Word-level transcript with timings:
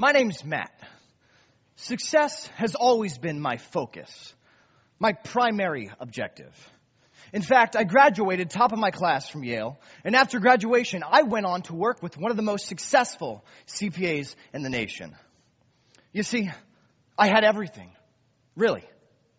My 0.00 0.12
name's 0.12 0.42
Matt. 0.46 0.72
Success 1.76 2.46
has 2.54 2.74
always 2.74 3.18
been 3.18 3.38
my 3.38 3.58
focus, 3.58 4.34
my 4.98 5.12
primary 5.12 5.90
objective. 6.00 6.54
In 7.34 7.42
fact, 7.42 7.76
I 7.76 7.84
graduated 7.84 8.48
top 8.48 8.72
of 8.72 8.78
my 8.78 8.92
class 8.92 9.28
from 9.28 9.44
Yale, 9.44 9.78
and 10.02 10.16
after 10.16 10.40
graduation, 10.40 11.02
I 11.06 11.24
went 11.24 11.44
on 11.44 11.60
to 11.64 11.74
work 11.74 12.02
with 12.02 12.16
one 12.16 12.30
of 12.30 12.38
the 12.38 12.42
most 12.42 12.66
successful 12.66 13.44
CPAs 13.66 14.34
in 14.54 14.62
the 14.62 14.70
nation. 14.70 15.14
You 16.14 16.22
see, 16.22 16.50
I 17.18 17.26
had 17.26 17.44
everything. 17.44 17.92
Really. 18.56 18.84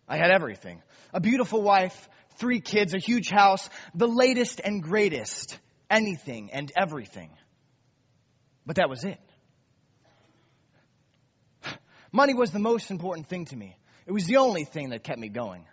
I 0.06 0.16
had 0.16 0.30
everything. 0.30 0.80
A 1.12 1.18
beautiful 1.18 1.60
wife, 1.60 2.08
three 2.36 2.60
kids, 2.60 2.94
a 2.94 2.98
huge 2.98 3.30
house, 3.30 3.68
the 3.96 4.06
latest 4.06 4.60
and 4.62 4.80
greatest, 4.80 5.58
anything 5.90 6.52
and 6.52 6.70
everything. 6.76 7.30
But 8.64 8.76
that 8.76 8.88
was 8.88 9.02
it. 9.02 9.18
Money 12.12 12.34
was 12.34 12.50
the 12.50 12.58
most 12.58 12.90
important 12.90 13.26
thing 13.26 13.46
to 13.46 13.56
me. 13.56 13.76
It 14.06 14.12
was 14.12 14.26
the 14.26 14.36
only 14.36 14.64
thing 14.64 14.90
that 14.90 15.02
kept 15.02 15.18
me 15.18 15.28
going. 15.28 15.64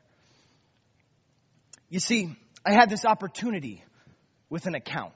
You 1.90 2.00
see, 2.00 2.36
I 2.66 2.73
had 2.73 2.90
this 2.90 3.05
opportunity 3.05 3.84
with 4.50 4.66
an 4.66 4.76
account, 4.76 5.14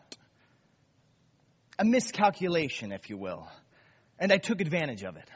a 1.79 1.85
miscalculation, 1.85 2.91
if 2.91 3.09
you 3.09 3.17
will, 3.17 3.47
and 4.19 4.31
I 4.31 4.37
took 4.37 4.59
advantage 4.59 5.03
of 5.03 5.15
it. 5.15 5.29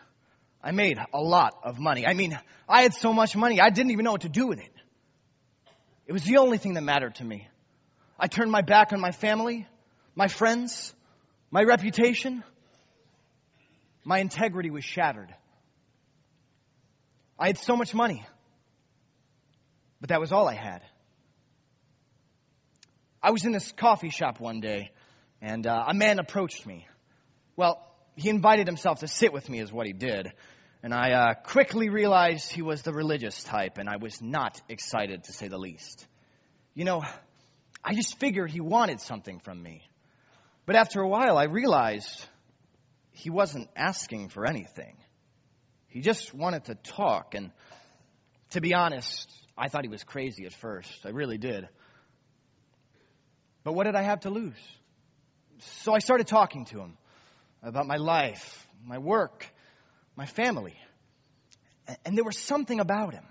I 0.63 0.71
made 0.71 0.98
a 1.13 1.21
lot 1.21 1.53
of 1.63 1.79
money. 1.79 2.05
I 2.05 2.13
mean, 2.13 2.38
I 2.67 2.81
had 2.81 2.93
so 2.93 3.13
much 3.13 3.35
money, 3.35 3.62
I 3.62 3.70
didn't 3.70 3.91
even 3.91 4.04
know 4.04 4.12
what 4.12 4.21
to 4.21 4.29
do 4.29 4.48
with 4.48 4.59
it. 4.59 4.73
It 6.07 6.13
was 6.13 6.23
the 6.23 6.38
only 6.38 6.57
thing 6.57 6.73
that 6.73 6.84
mattered 6.84 7.15
to 7.15 7.23
me. 7.23 7.48
I 8.20 8.27
turned 8.27 8.51
my 8.51 8.62
back 8.62 8.93
on 8.93 8.99
my 8.99 9.12
family, 9.12 9.67
my 10.15 10.27
friends, 10.27 10.93
my 11.51 11.63
reputation. 11.63 12.43
My 14.04 14.20
integrity 14.20 14.70
was 14.70 14.84
shattered. 14.84 15.34
I 17.40 17.48
had 17.48 17.58
so 17.58 17.76
much 17.76 17.94
money, 17.94 18.26
but 20.02 20.10
that 20.10 20.20
was 20.20 20.32
all 20.32 20.48
I 20.48 20.55
had. 20.55 20.82
I 23.21 23.32
was 23.32 23.46
in 23.46 23.52
this 23.52 23.71
coffee 23.71 24.10
shop 24.10 24.40
one 24.40 24.60
day, 24.60 24.91
and 25.41 25.68
uh, 25.68 25.85
a 25.88 25.94
man 25.94 26.20
approached 26.20 26.66
me. 26.66 26.88
Well, 27.55 27.84
he 28.16 28.29
invited 28.29 28.68
himself 28.68 28.99
to 28.99 29.07
sit 29.07 29.34
with 29.34 29.49
me, 29.49 29.60
is 29.60 29.71
what 29.71 29.85
he 29.85 29.94
did. 29.94 30.32
And 30.82 30.94
I 30.94 31.12
uh, 31.12 31.34
quickly 31.34 31.90
realized 31.90 32.52
he 32.52 32.62
was 32.62 32.82
the 32.82 32.94
religious 32.94 33.44
type, 33.44 33.77
and 33.77 33.90
I 33.90 33.98
was 33.98 34.22
not 34.22 34.62
excited 34.70 35.26
to 35.26 35.34
say 35.34 35.48
the 35.48 35.57
least. 35.57 36.05
You 36.74 36.85
know, 36.85 37.04
I 37.84 37.94
just 37.94 38.20
figured 38.20 38.51
he 38.51 38.62
wanted 38.62 39.01
something 39.01 39.40
from 39.40 39.62
me. 39.62 39.82
But 40.66 40.76
after 40.76 41.01
a 41.01 41.07
while, 41.07 41.38
I 41.38 41.46
realized 41.46 42.26
he 43.12 43.29
wasn't 43.29 43.70
asking 43.76 44.29
for 44.29 44.46
anything. 44.46 44.96
He 45.88 46.02
just 46.02 46.34
wanted 46.34 46.66
to 46.66 46.76
talk. 46.76 47.35
And 47.35 47.52
to 48.52 48.62
be 48.62 48.74
honest, 48.74 49.32
I 49.57 49.68
thought 49.70 49.84
he 49.84 49.90
was 49.90 50.04
crazy 50.04 50.46
at 50.46 50.54
first. 50.54 51.05
I 51.05 51.10
really 51.10 51.38
did. 51.38 51.68
But 53.63 53.74
what 53.74 53.85
did 53.85 53.96
I 53.96 54.04
have 54.04 54.21
to 54.21 54.29
lose? 54.29 54.60
So 55.60 55.94
I 55.94 55.99
started 55.99 56.27
talking 56.27 56.66
to 56.66 56.79
him 56.79 56.98
about 57.63 57.88
my 57.88 57.98
life, 57.98 58.68
my 58.85 58.98
work, 58.98 59.46
my 60.16 60.26
family. 60.26 60.77
And 62.05 62.18
there 62.18 62.24
was 62.24 62.38
something 62.38 62.79
about 62.79 63.13
him. 63.13 63.26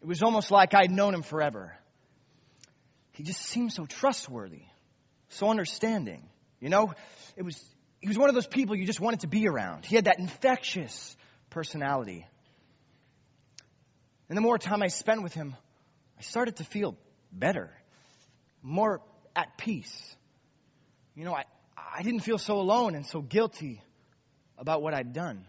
It 0.00 0.06
was 0.06 0.22
almost 0.22 0.50
like 0.50 0.74
I'd 0.74 0.90
known 0.90 1.14
him 1.14 1.22
forever. 1.22 1.76
He 3.12 3.24
just 3.24 3.42
seemed 3.42 3.72
so 3.72 3.84
trustworthy, 3.84 4.62
so 5.30 5.50
understanding. 5.50 6.28
You 6.60 6.68
know, 6.68 6.92
it 7.36 7.42
was, 7.42 7.60
he 8.00 8.08
was 8.08 8.16
one 8.16 8.28
of 8.28 8.34
those 8.34 8.46
people 8.46 8.76
you 8.76 8.86
just 8.86 9.00
wanted 9.00 9.20
to 9.20 9.26
be 9.26 9.48
around. 9.48 9.84
He 9.84 9.96
had 9.96 10.04
that 10.04 10.20
infectious 10.20 11.16
personality. 11.50 12.26
And 14.28 14.36
the 14.36 14.42
more 14.42 14.58
time 14.58 14.82
I 14.82 14.88
spent 14.88 15.22
with 15.22 15.32
him, 15.32 15.56
I 16.18 16.22
started 16.22 16.56
to 16.56 16.64
feel 16.64 16.96
better, 17.32 17.70
more 18.62 19.00
at 19.34 19.56
peace. 19.56 20.16
You 21.14 21.24
know, 21.24 21.34
I, 21.34 21.44
I 21.76 22.02
didn't 22.02 22.20
feel 22.20 22.38
so 22.38 22.60
alone 22.60 22.94
and 22.94 23.06
so 23.06 23.20
guilty 23.20 23.82
about 24.58 24.82
what 24.82 24.94
I'd 24.94 25.12
done. 25.12 25.44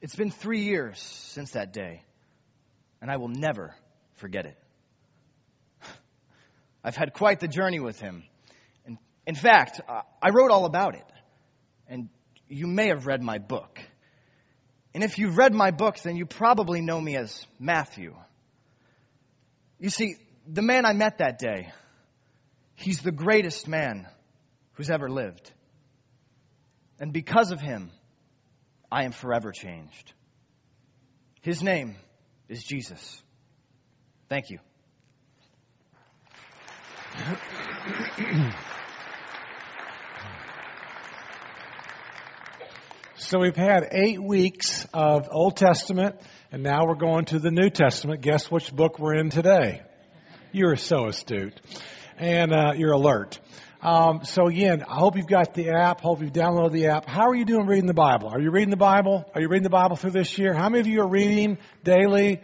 It's 0.00 0.16
been 0.16 0.30
three 0.30 0.62
years 0.62 0.98
since 0.98 1.52
that 1.52 1.72
day, 1.72 2.02
and 3.02 3.10
I 3.10 3.16
will 3.16 3.28
never 3.28 3.74
forget 4.14 4.46
it. 4.46 4.56
I've 6.84 6.96
had 6.96 7.12
quite 7.12 7.40
the 7.40 7.48
journey 7.48 7.80
with 7.80 8.00
him. 8.00 8.22
And 8.86 8.96
in 9.26 9.34
fact, 9.34 9.80
I 10.22 10.30
wrote 10.30 10.50
all 10.50 10.64
about 10.64 10.94
it. 10.94 11.04
And 11.86 12.08
you 12.50 12.66
may 12.66 12.88
have 12.88 13.06
read 13.06 13.22
my 13.22 13.38
book. 13.38 13.80
And 14.92 15.04
if 15.04 15.18
you've 15.18 15.38
read 15.38 15.54
my 15.54 15.70
book, 15.70 16.00
then 16.00 16.16
you 16.16 16.26
probably 16.26 16.80
know 16.80 17.00
me 17.00 17.16
as 17.16 17.46
Matthew. 17.60 18.16
You 19.78 19.88
see, 19.88 20.16
the 20.46 20.62
man 20.62 20.84
I 20.84 20.92
met 20.92 21.18
that 21.18 21.38
day, 21.38 21.72
he's 22.74 23.00
the 23.00 23.12
greatest 23.12 23.68
man 23.68 24.08
who's 24.72 24.90
ever 24.90 25.08
lived. 25.08 25.52
And 26.98 27.12
because 27.12 27.52
of 27.52 27.60
him, 27.60 27.92
I 28.90 29.04
am 29.04 29.12
forever 29.12 29.52
changed. 29.52 30.12
His 31.42 31.62
name 31.62 31.94
is 32.48 32.64
Jesus. 32.64 33.22
Thank 34.28 34.50
you. 34.50 34.58
So 43.20 43.38
we've 43.38 43.54
had 43.54 43.86
eight 43.92 44.20
weeks 44.20 44.86
of 44.94 45.28
Old 45.30 45.54
Testament, 45.54 46.16
and 46.50 46.62
now 46.62 46.86
we're 46.86 46.94
going 46.94 47.26
to 47.26 47.38
the 47.38 47.50
New 47.50 47.68
Testament. 47.68 48.22
Guess 48.22 48.50
which 48.50 48.74
book 48.74 48.98
we're 48.98 49.14
in 49.14 49.28
today? 49.28 49.82
You're 50.52 50.76
so 50.76 51.06
astute, 51.06 51.60
and 52.16 52.50
uh, 52.50 52.72
you're 52.74 52.92
alert. 52.92 53.38
Um, 53.82 54.24
so 54.24 54.46
again, 54.46 54.82
I 54.88 54.94
hope 54.94 55.18
you've 55.18 55.26
got 55.26 55.52
the 55.52 55.68
app. 55.68 56.00
Hope 56.00 56.22
you've 56.22 56.32
downloaded 56.32 56.72
the 56.72 56.86
app. 56.86 57.04
How 57.04 57.28
are 57.28 57.34
you 57.34 57.44
doing 57.44 57.66
reading 57.66 57.86
the 57.86 57.92
Bible? 57.92 58.30
Are 58.30 58.40
you 58.40 58.50
reading 58.50 58.70
the 58.70 58.78
Bible? 58.78 59.30
Are 59.34 59.40
you 59.42 59.48
reading 59.48 59.64
the 59.64 59.68
Bible 59.70 59.96
through 59.96 60.12
this 60.12 60.38
year? 60.38 60.54
How 60.54 60.70
many 60.70 60.80
of 60.80 60.86
you 60.86 61.02
are 61.02 61.08
reading 61.08 61.58
daily, 61.84 62.40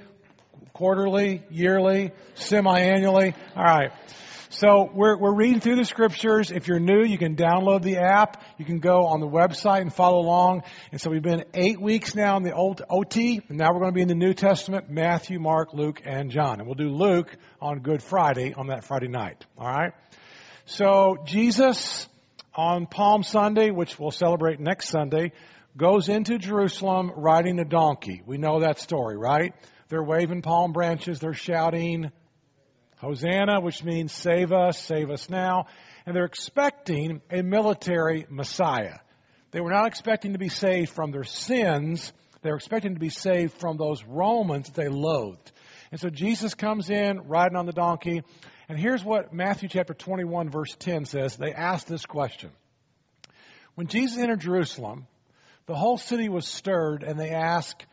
quarterly, 0.75 1.43
yearly, 1.49 2.13
semi-annually? 2.35 3.35
All 3.57 3.65
right. 3.65 3.93
So 4.59 4.91
we're, 4.91 5.19
we're 5.19 5.35
reading 5.35 5.61
through 5.61 5.77
the 5.77 5.85
scriptures. 5.85 6.51
If 6.51 6.67
you're 6.67 6.81
new, 6.81 7.05
you 7.05 7.19
can 7.19 7.37
download 7.37 7.83
the 7.83 7.99
app. 7.99 8.43
You 8.57 8.65
can 8.65 8.79
go 8.79 9.05
on 9.05 9.21
the 9.21 9.29
website 9.29 9.83
and 9.83 9.93
follow 9.93 10.21
along. 10.21 10.63
And 10.93 10.99
so 10.99 11.11
we've 11.11 11.21
been 11.21 11.45
eight 11.53 11.79
weeks 11.79 12.15
now 12.15 12.39
in 12.39 12.43
the 12.43 12.55
old 12.55 12.81
OT, 12.89 13.43
and 13.51 13.59
now 13.59 13.75
we're 13.75 13.81
going 13.81 13.91
to 13.91 13.95
be 13.95 14.01
in 14.01 14.09
the 14.09 14.15
New 14.15 14.33
Testament, 14.33 14.89
Matthew, 14.89 15.39
Mark, 15.39 15.75
Luke, 15.75 16.01
and 16.07 16.31
John. 16.31 16.59
And 16.59 16.67
we'll 16.67 16.75
do 16.75 16.89
Luke 16.89 17.37
on 17.61 17.81
Good 17.81 18.03
Friday, 18.03 18.55
on 18.55 18.69
that 18.69 18.85
Friday 18.85 19.09
night. 19.09 19.45
All 19.59 19.69
right? 19.69 19.93
So 20.65 21.19
Jesus 21.27 22.09
on 22.55 22.87
Palm 22.87 23.25
Sunday, 23.25 23.71
which 23.71 23.99
we'll 23.99 24.11
celebrate 24.11 24.59
next 24.59 24.89
Sunday, 24.89 25.33
goes 25.77 26.09
into 26.09 26.39
Jerusalem 26.39 27.13
riding 27.15 27.59
a 27.59 27.65
donkey. 27.67 28.23
We 28.25 28.39
know 28.39 28.61
that 28.61 28.81
story, 28.81 29.19
right? 29.19 29.53
They're 29.91 30.03
waving 30.03 30.41
palm 30.41 30.73
branches, 30.73 31.21
they're 31.21 31.35
shouting, 31.35 32.11
Hosanna, 32.97 33.61
which 33.61 33.85
means 33.85 34.13
save 34.13 34.53
us, 34.53 34.79
save 34.79 35.11
us 35.11 35.29
now. 35.29 35.67
And 36.05 36.15
they're 36.15 36.25
expecting 36.25 37.21
a 37.31 37.43
military 37.43 38.27
Messiah. 38.29 38.99
They 39.51 39.61
were 39.61 39.71
not 39.71 39.87
expecting 39.87 40.33
to 40.33 40.39
be 40.39 40.49
saved 40.49 40.91
from 40.91 41.11
their 41.11 41.25
sins. 41.25 42.13
They 42.43 42.51
were 42.51 42.57
expecting 42.57 42.95
to 42.95 43.01
be 43.01 43.11
saved 43.11 43.55
from 43.55 43.77
those 43.77 44.05
Romans 44.05 44.67
that 44.67 44.75
they 44.75 44.89
loathed. 44.89 45.53
And 45.91 46.01
so 46.01 46.09
Jesus 46.09 46.55
comes 46.55 46.91
in 46.91 47.23
riding 47.29 47.57
on 47.57 47.67
the 47.67 47.73
donkey. 47.73 48.23
And 48.69 48.79
here's 48.79 49.05
what 49.05 49.33
Matthew 49.33 49.69
chapter 49.69 49.95
21 49.95 50.51
verse 50.51 50.75
10 50.79 51.05
says. 51.05 51.37
They 51.37 51.53
asked 51.53 51.89
this 51.89 52.07
question. 52.07 52.51
When 53.75 53.87
Jesus 53.89 54.19
entered 54.19 54.41
Jerusalem, 54.41 55.07
the 55.67 55.75
whole 55.75 55.99
city 55.99 56.29
was 56.29 56.47
stirred 56.47 57.03
and 57.03 57.19
they 57.19 57.31
asked, 57.31 57.85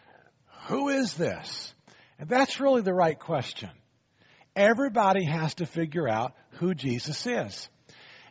who 0.68 0.90
is 0.90 1.14
this? 1.16 1.74
And 2.20 2.30
that's 2.30 2.60
really 2.60 2.82
the 2.82 2.94
right 2.94 3.20
question. 3.20 3.70
Everybody 4.56 5.24
has 5.24 5.56
to 5.56 5.66
figure 5.66 6.08
out 6.08 6.34
who 6.60 6.76
Jesus 6.76 7.26
is. 7.26 7.70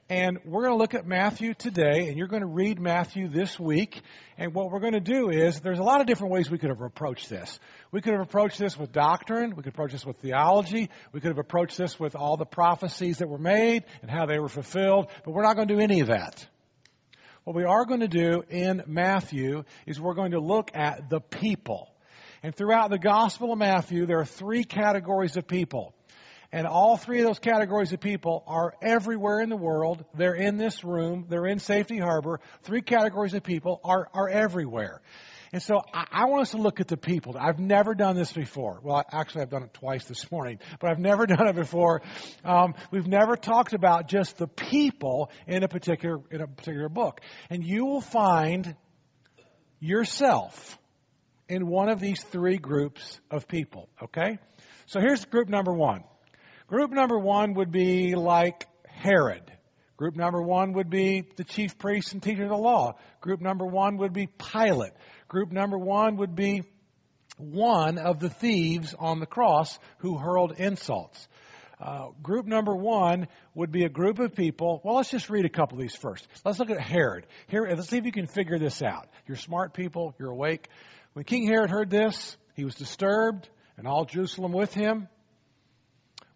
And 0.08 0.38
we're 0.44 0.62
going 0.62 0.74
to 0.74 0.78
look 0.78 0.94
at 0.94 1.06
Matthew 1.06 1.54
today, 1.54 2.08
and 2.08 2.18
you're 2.18 2.28
going 2.28 2.42
to 2.42 2.46
read 2.46 2.78
Matthew 2.78 3.28
this 3.28 3.58
week. 3.58 4.02
And 4.36 4.54
what 4.54 4.70
we're 4.70 4.80
going 4.80 4.92
to 4.92 5.00
do 5.00 5.30
is, 5.30 5.60
there's 5.60 5.78
a 5.78 5.82
lot 5.82 6.00
of 6.00 6.06
different 6.06 6.32
ways 6.32 6.50
we 6.50 6.58
could 6.58 6.68
have 6.68 6.80
approached 6.80 7.28
this. 7.28 7.58
We 7.90 8.00
could 8.02 8.12
have 8.12 8.22
approached 8.22 8.58
this 8.58 8.78
with 8.78 8.92
doctrine. 8.92 9.56
We 9.56 9.62
could 9.62 9.72
approach 9.72 9.92
this 9.92 10.04
with 10.04 10.18
theology. 10.18 10.90
We 11.12 11.20
could 11.20 11.30
have 11.30 11.38
approached 11.38 11.78
this 11.78 11.98
with 11.98 12.14
all 12.14 12.36
the 12.36 12.46
prophecies 12.46 13.18
that 13.18 13.28
were 13.28 13.38
made 13.38 13.84
and 14.02 14.10
how 14.10 14.26
they 14.26 14.38
were 14.38 14.48
fulfilled. 14.48 15.08
But 15.24 15.32
we're 15.32 15.42
not 15.42 15.56
going 15.56 15.68
to 15.68 15.74
do 15.74 15.80
any 15.80 16.00
of 16.00 16.08
that. 16.08 16.46
What 17.44 17.56
we 17.56 17.64
are 17.64 17.84
going 17.84 18.00
to 18.00 18.08
do 18.08 18.44
in 18.48 18.82
Matthew 18.86 19.64
is 19.86 20.00
we're 20.00 20.14
going 20.14 20.32
to 20.32 20.40
look 20.40 20.70
at 20.74 21.10
the 21.10 21.20
people. 21.20 21.88
And 22.42 22.54
throughout 22.54 22.90
the 22.90 22.98
Gospel 22.98 23.52
of 23.52 23.58
Matthew, 23.58 24.06
there 24.06 24.18
are 24.18 24.26
three 24.26 24.64
categories 24.64 25.36
of 25.36 25.46
people. 25.48 25.94
And 26.52 26.66
all 26.66 26.98
three 26.98 27.20
of 27.20 27.26
those 27.26 27.38
categories 27.38 27.92
of 27.94 28.00
people 28.00 28.44
are 28.46 28.74
everywhere 28.82 29.40
in 29.40 29.48
the 29.48 29.56
world. 29.56 30.04
They're 30.14 30.34
in 30.34 30.58
this 30.58 30.84
room. 30.84 31.24
They're 31.28 31.46
in 31.46 31.58
Safety 31.58 31.98
Harbor. 31.98 32.40
Three 32.62 32.82
categories 32.82 33.32
of 33.32 33.42
people 33.42 33.80
are, 33.82 34.08
are 34.12 34.28
everywhere. 34.28 35.00
And 35.52 35.62
so 35.62 35.80
I, 35.92 36.06
I, 36.10 36.24
want 36.26 36.42
us 36.42 36.50
to 36.52 36.58
look 36.58 36.80
at 36.80 36.88
the 36.88 36.96
people. 36.96 37.36
I've 37.38 37.58
never 37.58 37.94
done 37.94 38.16
this 38.16 38.32
before. 38.32 38.80
Well, 38.82 39.02
actually, 39.12 39.42
I've 39.42 39.50
done 39.50 39.62
it 39.62 39.74
twice 39.74 40.04
this 40.06 40.30
morning, 40.30 40.58
but 40.78 40.90
I've 40.90 40.98
never 40.98 41.26
done 41.26 41.46
it 41.46 41.54
before. 41.54 42.02
Um, 42.44 42.74
we've 42.90 43.06
never 43.06 43.36
talked 43.36 43.74
about 43.74 44.08
just 44.08 44.38
the 44.38 44.48
people 44.48 45.30
in 45.46 45.62
a 45.62 45.68
particular 45.68 46.20
in 46.30 46.40
a 46.40 46.46
particular 46.46 46.88
book, 46.88 47.20
and 47.50 47.62
you 47.62 47.84
will 47.84 48.00
find 48.00 48.74
yourself 49.78 50.78
in 51.48 51.66
one 51.66 51.90
of 51.90 52.00
these 52.00 52.22
three 52.22 52.56
groups 52.56 53.20
of 53.30 53.46
people. 53.46 53.90
Okay, 54.04 54.38
so 54.86 55.00
here's 55.00 55.24
group 55.26 55.50
number 55.50 55.72
one. 55.72 56.04
Group 56.72 56.90
number 56.90 57.18
one 57.18 57.52
would 57.52 57.70
be 57.70 58.14
like 58.14 58.66
Herod. 58.86 59.42
Group 59.98 60.16
number 60.16 60.40
one 60.40 60.72
would 60.72 60.88
be 60.88 61.22
the 61.36 61.44
chief 61.44 61.76
priests 61.76 62.14
and 62.14 62.22
teachers 62.22 62.44
of 62.44 62.48
the 62.48 62.56
law. 62.56 62.94
Group 63.20 63.42
number 63.42 63.66
one 63.66 63.98
would 63.98 64.14
be 64.14 64.26
Pilate. 64.26 64.94
Group 65.28 65.52
number 65.52 65.76
one 65.76 66.16
would 66.16 66.34
be 66.34 66.62
one 67.36 67.98
of 67.98 68.20
the 68.20 68.30
thieves 68.30 68.94
on 68.98 69.20
the 69.20 69.26
cross 69.26 69.78
who 69.98 70.16
hurled 70.16 70.52
insults. 70.52 71.28
Uh, 71.78 72.06
group 72.22 72.46
number 72.46 72.74
one 72.74 73.28
would 73.54 73.70
be 73.70 73.84
a 73.84 73.90
group 73.90 74.18
of 74.18 74.34
people. 74.34 74.80
Well, 74.82 74.96
let's 74.96 75.10
just 75.10 75.28
read 75.28 75.44
a 75.44 75.50
couple 75.50 75.76
of 75.76 75.82
these 75.82 75.94
first. 75.94 76.26
Let's 76.42 76.58
look 76.58 76.70
at 76.70 76.80
Herod. 76.80 77.26
Here, 77.48 77.66
let's 77.68 77.90
see 77.90 77.98
if 77.98 78.06
you 78.06 78.12
can 78.12 78.26
figure 78.26 78.58
this 78.58 78.80
out. 78.80 79.10
You're 79.26 79.36
smart 79.36 79.74
people. 79.74 80.14
You're 80.18 80.30
awake. 80.30 80.68
When 81.12 81.26
King 81.26 81.46
Herod 81.46 81.68
heard 81.68 81.90
this, 81.90 82.34
he 82.54 82.64
was 82.64 82.76
disturbed, 82.76 83.46
and 83.76 83.86
all 83.86 84.06
Jerusalem 84.06 84.52
with 84.52 84.72
him. 84.72 85.08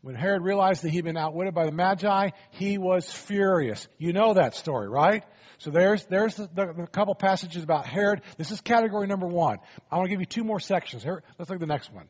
When 0.07 0.15
Herod 0.15 0.43
realized 0.43 0.83
that 0.83 0.91
he'd 0.91 1.03
been 1.03 1.17
outwitted 1.17 1.53
by 1.53 1.67
the 1.67 1.73
Magi, 1.73 2.31
he 2.53 2.79
was 2.79 3.11
furious. 3.11 3.89
You 3.99 4.13
know 4.13 4.35
that 4.35 4.55
story, 4.55 4.89
right? 4.89 5.25
So 5.59 5.73
there's, 5.73 6.05
there's 6.05 6.37
the, 6.37 6.49
the, 6.55 6.73
the 6.75 6.87
couple 6.87 7.17
passages 7.17 7.65
about 7.65 7.87
Herod. 7.87 8.23
This 8.39 8.53
is 8.53 8.61
category 8.61 9.09
number 9.09 9.27
one. 9.27 9.59
I 9.91 9.97
want 9.97 10.07
to 10.07 10.11
give 10.11 10.21
you 10.21 10.27
two 10.27 10.45
more 10.45 10.61
sections. 10.61 11.03
Here, 11.03 11.25
let's 11.41 11.51
look 11.51 11.57
at 11.57 11.61
the 11.61 11.67
next 11.67 11.93
one. 11.93 12.07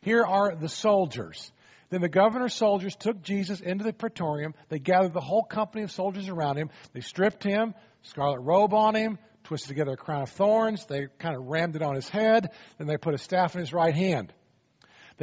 Here 0.00 0.24
are 0.24 0.56
the 0.56 0.68
soldiers. 0.68 1.52
Then 1.90 2.00
the 2.00 2.08
governor's 2.08 2.54
soldiers 2.54 2.96
took 2.96 3.22
Jesus 3.22 3.60
into 3.60 3.84
the 3.84 3.92
praetorium. 3.92 4.52
They 4.68 4.80
gathered 4.80 5.12
the 5.12 5.20
whole 5.20 5.44
company 5.44 5.84
of 5.84 5.92
soldiers 5.92 6.28
around 6.28 6.56
him. 6.56 6.70
They 6.92 7.02
stripped 7.02 7.44
him, 7.44 7.74
scarlet 8.02 8.40
robe 8.40 8.74
on 8.74 8.96
him, 8.96 9.20
twisted 9.44 9.68
together 9.68 9.92
a 9.92 9.96
crown 9.96 10.22
of 10.22 10.30
thorns. 10.30 10.86
They 10.86 11.06
kind 11.20 11.36
of 11.36 11.44
rammed 11.44 11.76
it 11.76 11.82
on 11.82 11.94
his 11.94 12.08
head. 12.08 12.50
Then 12.78 12.88
they 12.88 12.96
put 12.96 13.14
a 13.14 13.18
staff 13.18 13.54
in 13.54 13.60
his 13.60 13.72
right 13.72 13.94
hand. 13.94 14.32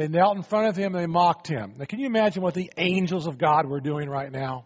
They 0.00 0.08
knelt 0.08 0.34
in 0.34 0.42
front 0.42 0.68
of 0.68 0.76
him 0.76 0.94
and 0.94 1.02
they 1.04 1.06
mocked 1.06 1.46
him. 1.46 1.74
Now, 1.76 1.84
can 1.84 1.98
you 1.98 2.06
imagine 2.06 2.42
what 2.42 2.54
the 2.54 2.72
angels 2.78 3.26
of 3.26 3.36
God 3.36 3.66
were 3.66 3.80
doing 3.80 4.08
right 4.08 4.32
now? 4.32 4.64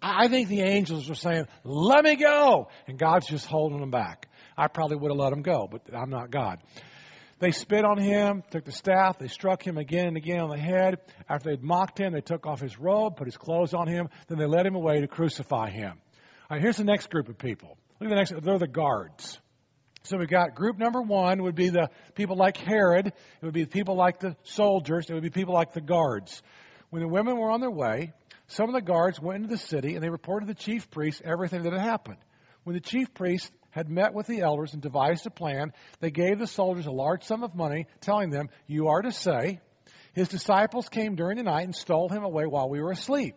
I 0.00 0.28
think 0.28 0.48
the 0.48 0.60
angels 0.60 1.08
were 1.08 1.16
saying, 1.16 1.46
Let 1.64 2.04
me 2.04 2.14
go! 2.14 2.68
And 2.86 2.96
God's 2.96 3.26
just 3.26 3.46
holding 3.46 3.80
them 3.80 3.90
back. 3.90 4.28
I 4.56 4.68
probably 4.68 4.96
would 4.96 5.10
have 5.10 5.18
let 5.18 5.30
them 5.30 5.42
go, 5.42 5.68
but 5.68 5.92
I'm 5.92 6.08
not 6.08 6.30
God. 6.30 6.60
They 7.40 7.50
spit 7.50 7.84
on 7.84 7.98
him, 7.98 8.44
took 8.52 8.64
the 8.64 8.70
staff, 8.70 9.18
they 9.18 9.26
struck 9.26 9.60
him 9.60 9.76
again 9.76 10.06
and 10.06 10.16
again 10.16 10.38
on 10.38 10.50
the 10.50 10.56
head. 10.56 11.00
After 11.28 11.50
they'd 11.50 11.64
mocked 11.64 11.98
him, 11.98 12.12
they 12.12 12.20
took 12.20 12.46
off 12.46 12.60
his 12.60 12.78
robe, 12.78 13.16
put 13.16 13.26
his 13.26 13.36
clothes 13.36 13.74
on 13.74 13.88
him, 13.88 14.08
then 14.28 14.38
they 14.38 14.46
led 14.46 14.66
him 14.66 14.76
away 14.76 15.00
to 15.00 15.08
crucify 15.08 15.70
him. 15.70 15.94
All 16.48 16.56
right, 16.56 16.62
here's 16.62 16.76
the 16.76 16.84
next 16.84 17.10
group 17.10 17.28
of 17.28 17.38
people. 17.38 17.76
Look 17.98 18.08
at 18.08 18.10
the 18.10 18.14
next, 18.14 18.44
they're 18.44 18.58
the 18.60 18.68
guards. 18.68 19.40
So 20.06 20.18
we've 20.18 20.28
got 20.28 20.54
group 20.54 20.76
number 20.76 21.00
one 21.00 21.42
would 21.44 21.54
be 21.54 21.70
the 21.70 21.88
people 22.14 22.36
like 22.36 22.58
Herod. 22.58 23.06
It 23.06 23.14
would 23.40 23.54
be 23.54 23.64
the 23.64 23.70
people 23.70 23.96
like 23.96 24.20
the 24.20 24.36
soldiers. 24.42 25.08
It 25.08 25.14
would 25.14 25.22
be 25.22 25.30
people 25.30 25.54
like 25.54 25.72
the 25.72 25.80
guards. 25.80 26.42
When 26.90 27.00
the 27.00 27.08
women 27.08 27.38
were 27.38 27.50
on 27.50 27.60
their 27.60 27.70
way, 27.70 28.12
some 28.46 28.68
of 28.68 28.74
the 28.74 28.82
guards 28.82 29.18
went 29.18 29.36
into 29.36 29.48
the 29.48 29.58
city 29.58 29.94
and 29.94 30.04
they 30.04 30.10
reported 30.10 30.46
to 30.46 30.52
the 30.52 30.60
chief 30.60 30.90
priests 30.90 31.22
everything 31.24 31.62
that 31.62 31.72
had 31.72 31.80
happened. 31.80 32.18
When 32.64 32.74
the 32.74 32.80
chief 32.80 33.14
priests 33.14 33.50
had 33.70 33.88
met 33.88 34.12
with 34.12 34.26
the 34.26 34.42
elders 34.42 34.74
and 34.74 34.82
devised 34.82 35.26
a 35.26 35.30
plan, 35.30 35.72
they 36.00 36.10
gave 36.10 36.38
the 36.38 36.46
soldiers 36.46 36.84
a 36.84 36.92
large 36.92 37.24
sum 37.24 37.42
of 37.42 37.54
money, 37.54 37.86
telling 38.02 38.28
them, 38.28 38.50
You 38.66 38.88
are 38.88 39.00
to 39.00 39.10
say, 39.10 39.60
His 40.12 40.28
disciples 40.28 40.90
came 40.90 41.14
during 41.14 41.38
the 41.38 41.44
night 41.44 41.64
and 41.64 41.74
stole 41.74 42.10
him 42.10 42.24
away 42.24 42.44
while 42.44 42.68
we 42.68 42.82
were 42.82 42.92
asleep. 42.92 43.36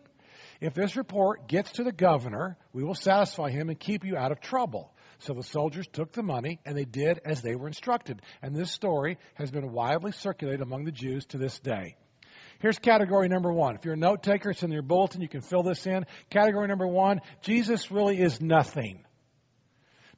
If 0.60 0.74
this 0.74 0.96
report 0.96 1.48
gets 1.48 1.72
to 1.72 1.84
the 1.84 1.92
governor, 1.92 2.58
we 2.74 2.84
will 2.84 2.94
satisfy 2.94 3.48
him 3.48 3.70
and 3.70 3.80
keep 3.80 4.04
you 4.04 4.18
out 4.18 4.32
of 4.32 4.40
trouble. 4.40 4.92
So 5.20 5.34
the 5.34 5.42
soldiers 5.42 5.86
took 5.92 6.12
the 6.12 6.22
money 6.22 6.60
and 6.64 6.76
they 6.76 6.84
did 6.84 7.20
as 7.24 7.42
they 7.42 7.56
were 7.56 7.66
instructed. 7.66 8.22
And 8.42 8.54
this 8.54 8.70
story 8.70 9.18
has 9.34 9.50
been 9.50 9.72
widely 9.72 10.12
circulated 10.12 10.60
among 10.60 10.84
the 10.84 10.92
Jews 10.92 11.26
to 11.26 11.38
this 11.38 11.58
day. 11.58 11.96
Here's 12.60 12.78
category 12.78 13.28
number 13.28 13.52
one. 13.52 13.76
If 13.76 13.84
you're 13.84 13.94
a 13.94 13.96
note 13.96 14.22
taker, 14.22 14.50
it's 14.50 14.62
in 14.62 14.72
your 14.72 14.82
bulletin. 14.82 15.20
You 15.20 15.28
can 15.28 15.42
fill 15.42 15.62
this 15.62 15.86
in. 15.86 16.06
Category 16.30 16.66
number 16.66 16.86
one 16.86 17.20
Jesus 17.42 17.90
really 17.90 18.20
is 18.20 18.40
nothing. 18.40 19.04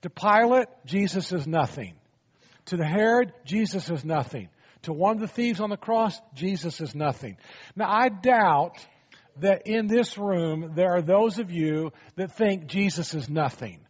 To 0.03 0.11
Pilate, 0.11 0.69
Jesus 0.87 1.33
is 1.33 1.47
nothing. 1.47 1.95
To 2.67 2.77
the 2.77 2.87
Herod, 2.87 3.33
Jesus 3.45 3.91
is 3.91 4.05
nothing. 4.05 4.49
To 4.83 4.93
one 4.93 5.17
of 5.17 5.21
the 5.21 5.29
thieves 5.29 5.61
on 5.61 5.69
the 5.69 5.77
cross, 5.77 6.19
Jesus 6.35 6.81
is 6.81 6.95
nothing. 6.95 7.37
Now, 7.77 7.91
I 7.91 8.09
doubt 8.09 8.79
that 9.41 9.67
in 9.67 9.87
this 9.87 10.17
room 10.17 10.73
there 10.75 10.91
are 10.91 11.03
those 11.03 11.39
of 11.39 11.51
you 11.51 11.93
that 12.17 12.37
think 12.37 12.67
Jesus 12.67 13.15
is 13.15 13.29
nothing. 13.29 13.81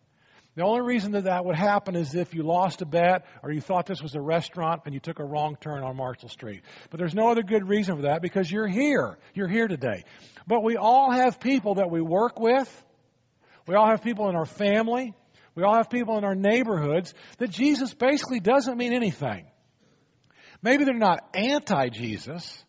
The 0.56 0.64
only 0.64 0.80
reason 0.80 1.12
that 1.12 1.24
that 1.24 1.44
would 1.44 1.54
happen 1.54 1.94
is 1.94 2.14
if 2.14 2.34
you 2.34 2.42
lost 2.42 2.82
a 2.82 2.86
bet 2.86 3.24
or 3.42 3.52
you 3.52 3.60
thought 3.60 3.86
this 3.86 4.02
was 4.02 4.16
a 4.16 4.20
restaurant 4.20 4.82
and 4.84 4.92
you 4.92 5.00
took 5.00 5.20
a 5.20 5.24
wrong 5.24 5.56
turn 5.60 5.84
on 5.84 5.96
Marshall 5.96 6.28
Street. 6.28 6.62
But 6.90 6.98
there's 6.98 7.14
no 7.14 7.30
other 7.30 7.42
good 7.42 7.68
reason 7.68 7.96
for 7.96 8.02
that 8.02 8.20
because 8.20 8.50
you're 8.50 8.66
here. 8.66 9.16
You're 9.32 9.48
here 9.48 9.68
today. 9.68 10.04
But 10.48 10.64
we 10.64 10.76
all 10.76 11.12
have 11.12 11.38
people 11.38 11.76
that 11.76 11.90
we 11.90 12.00
work 12.00 12.40
with. 12.40 12.68
We 13.68 13.76
all 13.76 13.86
have 13.86 14.02
people 14.02 14.28
in 14.28 14.34
our 14.34 14.44
family. 14.44 15.14
We 15.54 15.62
all 15.62 15.76
have 15.76 15.88
people 15.88 16.18
in 16.18 16.24
our 16.24 16.34
neighborhoods 16.34 17.14
that 17.38 17.50
Jesus 17.50 17.94
basically 17.94 18.40
doesn't 18.40 18.76
mean 18.76 18.92
anything. 18.92 19.46
Maybe 20.62 20.84
they're 20.84 20.94
not 20.94 21.28
anti 21.34 21.90
Jesus, 21.90 22.64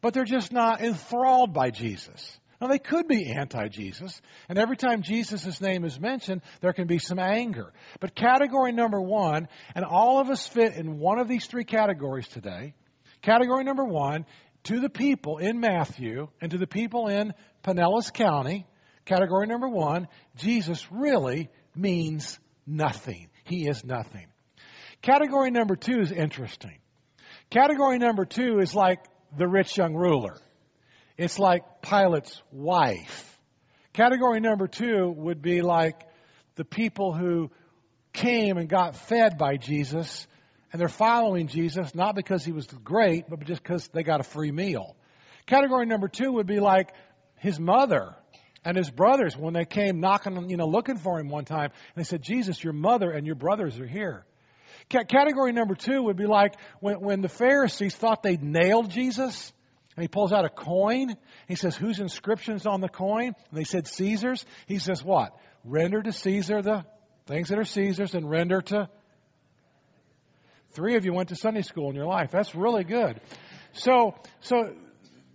but 0.00 0.14
they're 0.14 0.24
just 0.24 0.52
not 0.52 0.80
enthralled 0.80 1.52
by 1.52 1.70
Jesus. 1.70 2.38
Now, 2.60 2.68
they 2.68 2.78
could 2.78 3.06
be 3.06 3.32
anti 3.32 3.68
Jesus, 3.68 4.20
and 4.48 4.58
every 4.58 4.76
time 4.76 5.02
Jesus' 5.02 5.60
name 5.60 5.84
is 5.84 6.00
mentioned, 6.00 6.42
there 6.60 6.72
can 6.72 6.86
be 6.86 6.98
some 6.98 7.18
anger. 7.18 7.72
But 8.00 8.14
category 8.14 8.72
number 8.72 9.00
one, 9.00 9.48
and 9.74 9.84
all 9.84 10.20
of 10.20 10.30
us 10.30 10.46
fit 10.46 10.74
in 10.74 10.98
one 10.98 11.18
of 11.18 11.28
these 11.28 11.46
three 11.46 11.64
categories 11.64 12.28
today. 12.28 12.74
Category 13.22 13.64
number 13.64 13.84
one, 13.84 14.24
to 14.64 14.80
the 14.80 14.88
people 14.88 15.38
in 15.38 15.60
Matthew 15.60 16.28
and 16.40 16.50
to 16.50 16.58
the 16.58 16.66
people 16.66 17.08
in 17.08 17.34
Pinellas 17.62 18.12
County, 18.12 18.66
category 19.04 19.46
number 19.46 19.68
one, 19.68 20.08
Jesus 20.36 20.86
really 20.90 21.50
means 21.74 22.38
nothing. 22.66 23.28
He 23.44 23.68
is 23.68 23.84
nothing. 23.84 24.26
Category 25.02 25.50
number 25.50 25.76
two 25.76 26.00
is 26.00 26.10
interesting. 26.10 26.78
Category 27.50 27.98
number 27.98 28.24
two 28.24 28.58
is 28.58 28.74
like 28.74 29.00
the 29.36 29.46
rich 29.46 29.76
young 29.76 29.94
ruler. 29.94 30.36
It's 31.16 31.38
like 31.38 31.82
Pilate's 31.82 32.42
wife. 32.52 33.38
Category 33.92 34.40
number 34.40 34.68
two 34.68 35.10
would 35.16 35.40
be 35.40 35.62
like 35.62 36.02
the 36.56 36.64
people 36.64 37.14
who 37.14 37.50
came 38.12 38.58
and 38.58 38.68
got 38.68 38.96
fed 38.96 39.38
by 39.38 39.56
Jesus 39.56 40.26
and 40.72 40.80
they're 40.80 40.88
following 40.88 41.46
Jesus 41.48 41.94
not 41.94 42.14
because 42.14 42.44
he 42.44 42.52
was 42.52 42.66
great, 42.66 43.30
but 43.30 43.42
just 43.44 43.62
because 43.62 43.88
they 43.88 44.02
got 44.02 44.20
a 44.20 44.24
free 44.24 44.52
meal. 44.52 44.94
Category 45.46 45.86
number 45.86 46.08
two 46.08 46.32
would 46.32 46.46
be 46.46 46.60
like 46.60 46.92
his 47.36 47.58
mother 47.58 48.14
and 48.62 48.76
his 48.76 48.90
brothers 48.90 49.36
when 49.36 49.54
they 49.54 49.64
came 49.64 50.00
knocking, 50.00 50.50
you 50.50 50.56
know, 50.56 50.66
looking 50.66 50.98
for 50.98 51.18
him 51.18 51.28
one 51.28 51.44
time. 51.46 51.70
And 51.94 52.04
they 52.04 52.06
said, 52.06 52.20
Jesus, 52.20 52.62
your 52.62 52.72
mother 52.72 53.10
and 53.10 53.24
your 53.24 53.36
brothers 53.36 53.78
are 53.78 53.86
here. 53.86 54.26
Category 54.88 55.52
number 55.52 55.74
two 55.74 56.02
would 56.02 56.16
be 56.16 56.26
like 56.26 56.56
when, 56.80 57.00
when 57.00 57.20
the 57.22 57.28
Pharisees 57.28 57.94
thought 57.94 58.22
they'd 58.22 58.42
nailed 58.42 58.90
Jesus 58.90 59.52
and 59.96 60.02
he 60.02 60.08
pulls 60.08 60.32
out 60.32 60.44
a 60.44 60.50
coin. 60.50 61.16
He 61.48 61.54
says, 61.54 61.74
Whose 61.74 62.00
inscription's 62.00 62.66
on 62.66 62.80
the 62.80 62.88
coin? 62.88 63.28
And 63.28 63.58
they 63.58 63.64
said, 63.64 63.86
Caesar's. 63.88 64.44
He 64.66 64.78
says, 64.78 65.02
What? 65.02 65.34
Render 65.64 66.02
to 66.02 66.12
Caesar 66.12 66.62
the 66.62 66.84
things 67.26 67.48
that 67.48 67.58
are 67.58 67.64
Caesar's 67.64 68.14
and 68.14 68.28
render 68.28 68.60
to. 68.60 68.88
Three 70.72 70.96
of 70.96 71.06
you 71.06 71.14
went 71.14 71.30
to 71.30 71.36
Sunday 71.36 71.62
school 71.62 71.88
in 71.88 71.96
your 71.96 72.06
life. 72.06 72.30
That's 72.30 72.54
really 72.54 72.84
good. 72.84 73.20
So, 73.72 74.14
so 74.40 74.74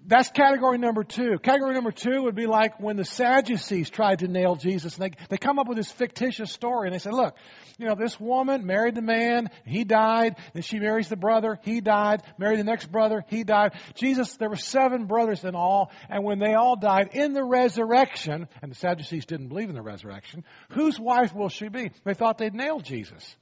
that's 0.06 0.30
category 0.30 0.78
number 0.78 1.04
two. 1.04 1.38
Category 1.42 1.74
number 1.74 1.92
two 1.92 2.24
would 2.24 2.36
be 2.36 2.48
like 2.48 2.80
when 2.80 2.98
the 2.98 3.06
Sadducees 3.06 3.90
tried 3.90 4.20
to 4.20 4.28
nail 4.28 4.56
Jesus. 4.56 4.98
And 4.98 5.06
they, 5.12 5.18
they 5.30 5.38
come 5.38 5.60
up 5.60 5.68
with 5.68 5.78
this 5.78 5.92
fictitious 5.92 6.52
story 6.52 6.88
and 6.88 6.94
they 6.94 7.00
say, 7.00 7.12
look, 7.12 7.36
you 7.78 7.88
know, 7.88 7.96
this 7.96 8.20
woman 8.20 8.66
married 8.66 8.96
the 8.96 9.02
man, 9.02 9.50
he 9.66 9.84
died, 9.84 10.36
and 10.54 10.64
she 10.64 10.80
marries 10.80 11.10
the 11.10 11.16
brother, 11.16 11.60
he 11.64 11.82
died, 11.82 12.24
married 12.38 12.60
the 12.60 12.64
next 12.64 12.92
brother, 12.92 13.24
he 13.28 13.44
died. 13.44 13.74
Jesus, 13.96 14.38
there 14.38 14.50
were 14.50 14.56
seven 14.56 15.06
brothers 15.06 15.44
in 15.44 15.56
all, 15.56 15.92
and 16.10 16.24
when 16.24 16.40
they 16.40 16.54
all 16.54 16.76
died 16.76 17.10
in 17.14 17.34
the 17.34 17.44
resurrection, 17.44 18.48
and 18.62 18.72
the 18.72 18.76
Sadducees 18.76 19.26
didn't 19.26 19.48
believe 19.48 19.70
in 19.70 19.76
the 19.76 19.82
resurrection, 19.82 20.44
whose 20.70 21.00
wife 21.00 21.34
will 21.34 21.50
she 21.50 21.70
be? 21.70 21.92
They 22.04 22.14
thought 22.14 22.38
they'd 22.38 22.54
nailed 22.54 22.84
Jesus. 22.84 23.36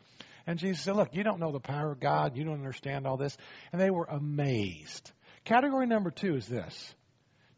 And 0.47 0.57
Jesus 0.57 0.83
said, 0.83 0.95
look, 0.95 1.09
you 1.13 1.23
don't 1.23 1.39
know 1.39 1.51
the 1.51 1.59
power 1.59 1.91
of 1.91 1.99
God, 1.99 2.35
you 2.35 2.43
don't 2.43 2.55
understand 2.55 3.05
all 3.05 3.17
this. 3.17 3.37
And 3.71 3.81
they 3.81 3.91
were 3.91 4.05
amazed. 4.05 5.11
Category 5.49 5.87
number 5.87 6.11
two 6.11 6.35
is 6.35 6.47
this 6.47 6.93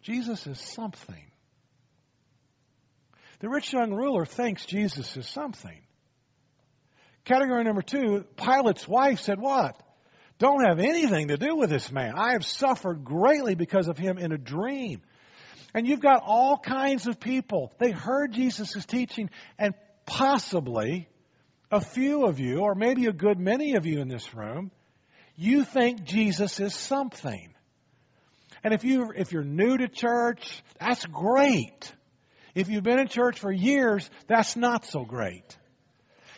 Jesus 0.01 0.47
is 0.47 0.57
something. 0.57 1.25
The 3.41 3.49
rich 3.49 3.73
young 3.73 3.91
ruler 3.93 4.25
thinks 4.25 4.65
Jesus 4.65 5.17
is 5.17 5.27
something. 5.27 5.77
Category 7.25 7.65
number 7.65 7.81
two, 7.81 8.23
Pilate's 8.37 8.87
wife 8.87 9.19
said, 9.19 9.41
What? 9.41 9.77
Don't 10.39 10.65
have 10.65 10.79
anything 10.79 11.27
to 11.27 11.37
do 11.37 11.57
with 11.57 11.69
this 11.69 11.91
man. 11.91 12.13
I 12.15 12.31
have 12.31 12.45
suffered 12.45 13.03
greatly 13.03 13.55
because 13.55 13.89
of 13.89 13.97
him 13.97 14.17
in 14.17 14.31
a 14.31 14.37
dream. 14.37 15.01
And 15.73 15.85
you've 15.85 15.99
got 15.99 16.23
all 16.25 16.57
kinds 16.57 17.07
of 17.07 17.19
people. 17.19 17.73
They 17.77 17.91
heard 17.91 18.31
Jesus' 18.31 18.85
teaching, 18.85 19.29
and 19.59 19.73
possibly 20.05 21.09
a 21.69 21.81
few 21.81 22.25
of 22.25 22.39
you, 22.39 22.59
or 22.59 22.73
maybe 22.73 23.07
a 23.07 23.13
good 23.13 23.37
many 23.37 23.75
of 23.75 23.85
you 23.85 23.99
in 23.99 24.07
this 24.07 24.33
room, 24.33 24.71
you 25.35 25.65
think 25.65 26.05
Jesus 26.05 26.61
is 26.61 26.73
something. 26.73 27.53
And 28.63 28.73
if 28.73 28.83
you 28.83 29.11
if 29.15 29.31
you're 29.31 29.43
new 29.43 29.77
to 29.77 29.87
church, 29.87 30.63
that's 30.79 31.05
great. 31.05 31.93
If 32.53 32.69
you've 32.69 32.83
been 32.83 32.99
in 32.99 33.07
church 33.07 33.39
for 33.39 33.51
years, 33.51 34.09
that's 34.27 34.55
not 34.55 34.85
so 34.85 35.03
great. 35.05 35.57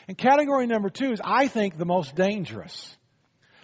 And 0.07 0.17
category 0.17 0.67
number 0.67 0.89
two 0.89 1.11
is, 1.11 1.21
I 1.23 1.47
think, 1.47 1.77
the 1.77 1.85
most 1.85 2.15
dangerous. 2.15 2.95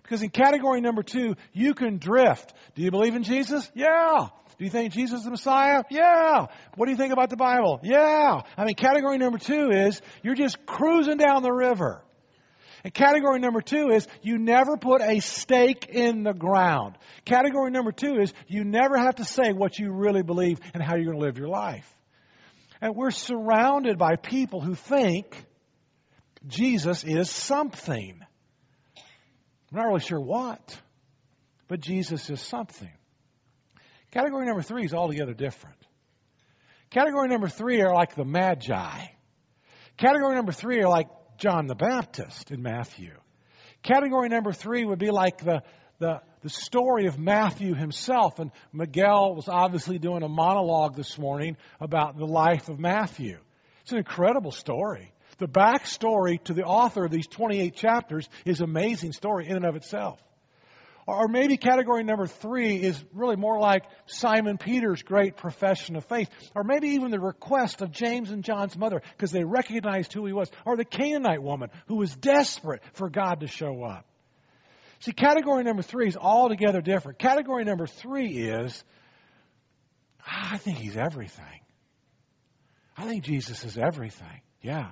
Because 0.02 0.24
in 0.24 0.30
category 0.30 0.82
number 0.82 1.04
two, 1.04 1.36
you 1.54 1.76
can 1.76 1.98
drift. 1.98 2.54
Do 2.76 2.82
you 2.82 2.90
believe 2.90 3.16
in 3.16 3.24
Jesus? 3.24 3.70
Yeah. 3.76 4.30
Do 4.58 4.66
you 4.66 4.72
think 4.72 4.92
Jesus 4.92 5.20
is 5.20 5.26
the 5.26 5.32
Messiah? 5.32 5.84
Yeah. 5.90 6.48
What 6.76 6.86
do 6.86 6.92
you 6.92 6.98
think 6.98 7.14
about 7.14 7.30
the 7.30 7.38
Bible? 7.38 7.80
Yeah. 7.84 8.42
I 8.58 8.66
mean, 8.66 8.76
category 8.76 9.18
number 9.18 9.38
two 9.38 9.70
is 9.70 10.02
you're 10.24 10.36
just 10.36 10.66
cruising 10.66 11.18
down 11.18 11.44
the 11.44 11.52
river. 11.52 12.02
And 12.84 12.94
category 12.94 13.40
number 13.40 13.62
two 13.62 13.90
is 13.90 14.08
you 14.22 14.38
never 14.38 14.78
put 14.78 15.02
a 15.02 15.20
stake 15.20 15.88
in 15.90 16.24
the 16.24 16.34
ground. 16.34 16.98
Category 17.26 17.72
number 17.72 17.92
two 17.92 18.20
is 18.20 18.34
you 18.48 18.64
never 18.64 18.98
have 18.98 19.16
to 19.16 19.26
say 19.26 19.52
what 19.52 19.78
you 19.78 19.92
really 19.92 20.24
believe 20.24 20.60
and 20.74 20.82
how 20.82 20.96
you're 20.96 21.06
going 21.06 21.20
to 21.20 21.26
live 21.26 21.38
your 21.38 21.50
life. 21.50 21.88
And 22.82 22.96
we're 22.96 23.12
surrounded 23.12 23.98
by 23.98 24.16
people 24.16 24.62
who 24.62 24.76
think 24.76 25.36
Jesus 26.48 27.04
is 27.04 27.30
something. 27.30 28.22
I'm 29.72 29.78
not 29.78 29.88
really 29.88 30.00
sure 30.00 30.20
what, 30.20 30.80
but 31.68 31.82
Jesus 31.82 32.30
is 32.30 32.42
something. 32.42 32.92
Category 34.12 34.46
number 34.46 34.64
three 34.64 34.86
is 34.86 34.94
altogether 34.94 35.34
different. 35.34 35.76
Category 36.90 37.28
number 37.28 37.50
three 37.50 37.82
are 37.82 37.94
like 37.94 38.16
the 38.16 38.26
Magi. 38.26 39.06
Category 39.98 40.36
number 40.36 40.54
three 40.54 40.82
are 40.82 40.90
like 40.90 41.08
John 41.40 41.68
the 41.68 41.76
Baptist 41.76 42.52
in 42.52 42.62
Matthew. 42.62 43.12
Category 43.82 44.28
number 44.28 44.52
three 44.52 44.84
would 44.84 45.00
be 45.00 45.10
like 45.10 45.38
the, 45.38 45.64
the, 45.98 46.22
the 46.42 46.50
story 46.50 47.08
of 47.08 47.18
Matthew 47.18 47.74
himself. 47.74 48.40
And 48.40 48.52
Miguel 48.74 49.36
was 49.36 49.48
obviously 49.48 50.00
doing 50.00 50.22
a 50.22 50.28
monologue 50.28 50.98
this 50.98 51.18
morning 51.18 51.56
about 51.80 52.18
the 52.18 52.26
life 52.26 52.68
of 52.68 52.78
Matthew. 52.78 53.40
It's 53.82 53.94
an 53.94 54.00
incredible 54.00 54.52
story. 54.52 55.14
The 55.38 55.48
backstory 55.48 56.44
to 56.44 56.54
the 56.54 56.64
author 56.64 57.06
of 57.06 57.12
these 57.12 57.28
28 57.28 57.74
chapters 57.74 58.28
is 58.44 58.60
an 58.60 58.66
amazing 58.66 59.14
story 59.14 59.48
in 59.48 59.56
and 59.56 59.66
of 59.66 59.78
itself. 59.78 60.22
Or 61.18 61.28
maybe 61.28 61.58
category 61.58 62.04
number 62.04 62.28
three 62.28 62.76
is 62.76 63.04
really 63.14 63.36
more 63.36 63.60
like 63.60 63.84
Simon 64.06 64.58
Peter's 64.58 65.02
great 65.02 65.38
profession 65.38 65.96
of 65.96 66.06
faith. 66.06 66.30
Or 66.56 66.64
maybe 66.64 66.90
even 66.90 67.12
the 67.12 67.20
request 67.20 67.82
of 67.82 67.92
James 67.92 68.30
and 68.30 68.44
John's 68.44 68.78
mother 68.78 69.02
because 69.18 69.32
they 69.32 69.44
recognized 69.44 70.14
who 70.14 70.26
he 70.26 70.34
was. 70.34 70.50
Or 70.66 70.78
the 70.78 70.86
Canaanite 70.86 71.42
woman 71.42 71.70
who 71.88 71.96
was 71.96 72.16
desperate 72.16 72.82
for 72.94 73.10
God 73.10 73.40
to 73.40 73.48
show 73.48 73.84
up. 73.84 74.06
See, 75.00 75.14
category 75.14 75.64
number 75.64 75.82
three 75.82 76.08
is 76.08 76.18
altogether 76.18 76.82
different. 76.82 77.20
Category 77.20 77.64
number 77.64 77.88
three 77.88 78.32
is, 78.32 78.84
ah, 80.28 80.54
I 80.54 80.58
think 80.58 80.78
he's 80.78 80.98
everything. 80.98 81.62
I 82.98 83.06
think 83.06 83.24
Jesus 83.24 83.64
is 83.64 83.78
everything. 83.78 84.42
Yeah. 84.62 84.92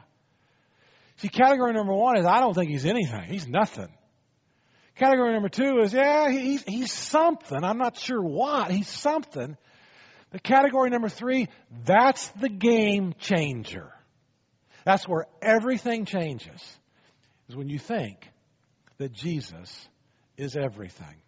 See, 1.17 1.29
category 1.29 1.73
number 1.73 1.93
one 1.93 2.17
is, 2.17 2.25
I 2.25 2.39
don't 2.39 2.53
think 2.53 2.71
he's 2.71 2.85
anything. 2.85 3.23
He's 3.23 3.47
nothing. 3.47 3.89
Category 4.97 5.31
number 5.33 5.49
two 5.49 5.79
is, 5.83 5.93
yeah, 5.93 6.29
he's, 6.31 6.63
he's 6.63 6.91
something. 6.91 7.63
I'm 7.63 7.77
not 7.77 7.97
sure 7.97 8.21
what. 8.21 8.71
He's 8.71 8.87
something. 8.87 9.55
The 10.31 10.39
category 10.39 10.89
number 10.89 11.09
three, 11.09 11.47
that's 11.85 12.27
the 12.29 12.49
game 12.49 13.13
changer. 13.19 13.91
That's 14.85 15.07
where 15.07 15.27
everything 15.41 16.05
changes, 16.05 16.61
is 17.47 17.55
when 17.55 17.69
you 17.69 17.77
think 17.77 18.27
that 18.97 19.13
Jesus 19.13 19.87
is 20.35 20.55
everything. 20.55 21.21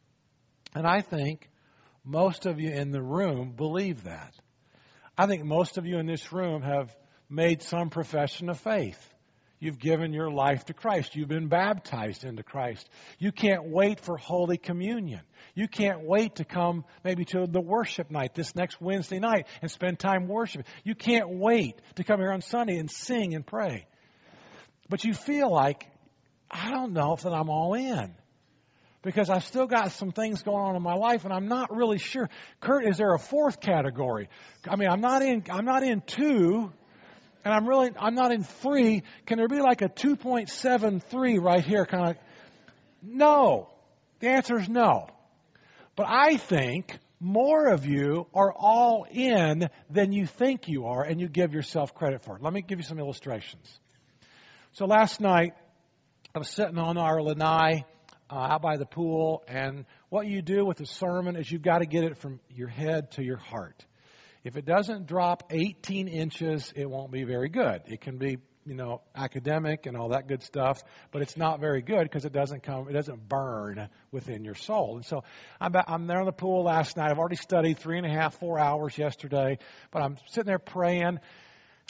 And 0.73 0.87
I 0.87 1.01
think 1.01 1.49
most 2.03 2.45
of 2.45 2.59
you 2.59 2.71
in 2.71 2.91
the 2.91 3.01
room 3.01 3.51
believe 3.51 4.03
that. 4.05 4.33
I 5.17 5.27
think 5.27 5.43
most 5.43 5.77
of 5.77 5.85
you 5.85 5.99
in 5.99 6.07
this 6.07 6.33
room 6.33 6.61
have 6.61 6.95
made 7.29 7.61
some 7.61 7.89
profession 7.89 8.49
of 8.49 8.59
faith. 8.59 8.99
You've 9.61 9.77
given 9.77 10.13
your 10.13 10.31
life 10.31 10.65
to 10.65 10.73
Christ. 10.73 11.15
You've 11.15 11.27
been 11.27 11.49
baptized 11.49 12.23
into 12.23 12.43
Christ. 12.43 12.89
You 13.17 13.33
can't 13.33 13.65
wait 13.65 13.99
for 13.99 14.15
Holy 14.15 14.57
Communion. 14.57 15.19
You 15.53 15.67
can't 15.67 16.01
wait 16.01 16.35
to 16.35 16.45
come 16.45 16.85
maybe 17.03 17.25
to 17.25 17.45
the 17.45 17.59
worship 17.59 18.09
night 18.09 18.33
this 18.33 18.55
next 18.55 18.79
Wednesday 18.79 19.19
night 19.19 19.47
and 19.61 19.69
spend 19.69 19.99
time 19.99 20.29
worshiping. 20.29 20.65
You 20.85 20.95
can't 20.95 21.29
wait 21.29 21.81
to 21.95 22.05
come 22.05 22.21
here 22.21 22.31
on 22.31 22.41
Sunday 22.41 22.77
and 22.77 22.89
sing 22.89 23.35
and 23.35 23.45
pray. 23.45 23.85
But 24.87 25.03
you 25.03 25.13
feel 25.13 25.51
like, 25.51 25.85
I 26.49 26.71
don't 26.71 26.93
know 26.93 27.13
if 27.13 27.23
that 27.23 27.33
I'm 27.33 27.49
all 27.49 27.73
in. 27.73 28.15
Because 29.01 29.29
I've 29.29 29.45
still 29.45 29.67
got 29.67 29.91
some 29.91 30.11
things 30.11 30.41
going 30.41 30.61
on 30.61 30.75
in 30.75 30.81
my 30.81 30.95
life 30.95 31.25
and 31.25 31.33
I'm 31.33 31.47
not 31.47 31.73
really 31.73 31.99
sure. 31.99 32.29
Kurt, 32.61 32.85
is 32.85 32.97
there 32.97 33.13
a 33.13 33.19
fourth 33.19 33.59
category? 33.59 34.29
I 34.67 34.77
mean, 34.77 34.89
I'm 34.89 34.99
not 35.01 35.21
in, 35.21 35.43
I'm 35.49 35.65
not 35.65 35.83
in 35.83 36.01
two 36.01 36.71
and 37.43 37.53
I'm 37.53 37.67
really, 37.67 37.91
I'm 37.97 38.15
not 38.15 38.31
in 38.31 38.43
three. 38.43 39.03
Can 39.25 39.37
there 39.37 39.47
be 39.47 39.59
like 39.59 39.81
a 39.81 39.89
2.73 39.89 41.41
right 41.41 41.63
here? 41.63 41.85
Kind 41.85 42.11
of, 42.11 42.17
no. 43.01 43.69
The 44.19 44.29
answer 44.29 44.59
is 44.59 44.67
no. 44.67 45.07
But 45.95 46.07
I 46.09 46.37
think 46.37 46.97
more 47.19 47.67
of 47.67 47.85
you 47.85 48.27
are 48.33 48.53
all 48.53 49.05
in 49.09 49.69
than 49.89 50.11
you 50.11 50.25
think 50.25 50.67
you 50.67 50.85
are, 50.87 51.03
and 51.03 51.19
you 51.19 51.27
give 51.27 51.53
yourself 51.53 51.93
credit 51.93 52.23
for 52.23 52.37
it. 52.37 52.41
Let 52.41 52.53
me 52.53 52.61
give 52.61 52.79
you 52.79 52.85
some 52.85 52.99
illustrations. 52.99 53.67
So 54.73 54.85
last 54.85 55.19
night, 55.19 55.53
I 56.33 56.39
was 56.39 56.49
sitting 56.49 56.77
on 56.77 56.97
our 56.97 57.21
lanai 57.21 57.85
uh, 58.29 58.35
out 58.35 58.61
by 58.61 58.77
the 58.77 58.85
pool, 58.85 59.43
and 59.47 59.85
what 60.09 60.27
you 60.27 60.41
do 60.41 60.65
with 60.65 60.79
a 60.79 60.85
sermon 60.85 61.35
is 61.35 61.51
you've 61.51 61.61
got 61.61 61.79
to 61.79 61.85
get 61.85 62.03
it 62.03 62.17
from 62.17 62.39
your 62.49 62.67
head 62.67 63.11
to 63.11 63.23
your 63.23 63.37
heart. 63.37 63.83
If 64.43 64.55
it 64.55 64.65
doesn't 64.65 65.07
drop 65.07 65.43
18 65.49 66.07
inches, 66.07 66.71
it 66.75 66.89
won't 66.89 67.11
be 67.11 67.23
very 67.23 67.49
good. 67.49 67.81
It 67.87 67.99
can 67.99 68.17
be, 68.17 68.37
you 68.65 68.73
know, 68.73 69.01
academic 69.13 69.85
and 69.85 69.97
all 69.97 70.09
that 70.09 70.27
good 70.27 70.43
stuff, 70.43 70.81
but 71.11 71.21
it's 71.21 71.35
not 71.35 71.59
very 71.59 71.81
good 71.81 72.03
because 72.03 72.23
it 72.23 72.31
doesn't 72.31 72.63
come, 72.63 72.87
it 72.87 72.93
doesn't 72.93 73.27
burn 73.27 73.89
within 74.11 74.45
your 74.45 74.55
soul. 74.55 74.95
And 74.95 75.05
so 75.05 75.23
I'm, 75.59 75.73
I'm 75.87 76.07
there 76.07 76.19
in 76.19 76.25
the 76.25 76.31
pool 76.31 76.63
last 76.63 76.95
night. 76.95 77.11
I've 77.11 77.19
already 77.19 77.35
studied 77.35 77.79
three 77.79 77.97
and 77.97 78.07
a 78.07 78.09
half, 78.09 78.39
four 78.39 78.59
hours 78.59 78.97
yesterday, 78.97 79.57
but 79.91 80.01
I'm 80.01 80.17
sitting 80.27 80.47
there 80.47 80.59
praying. 80.59 81.19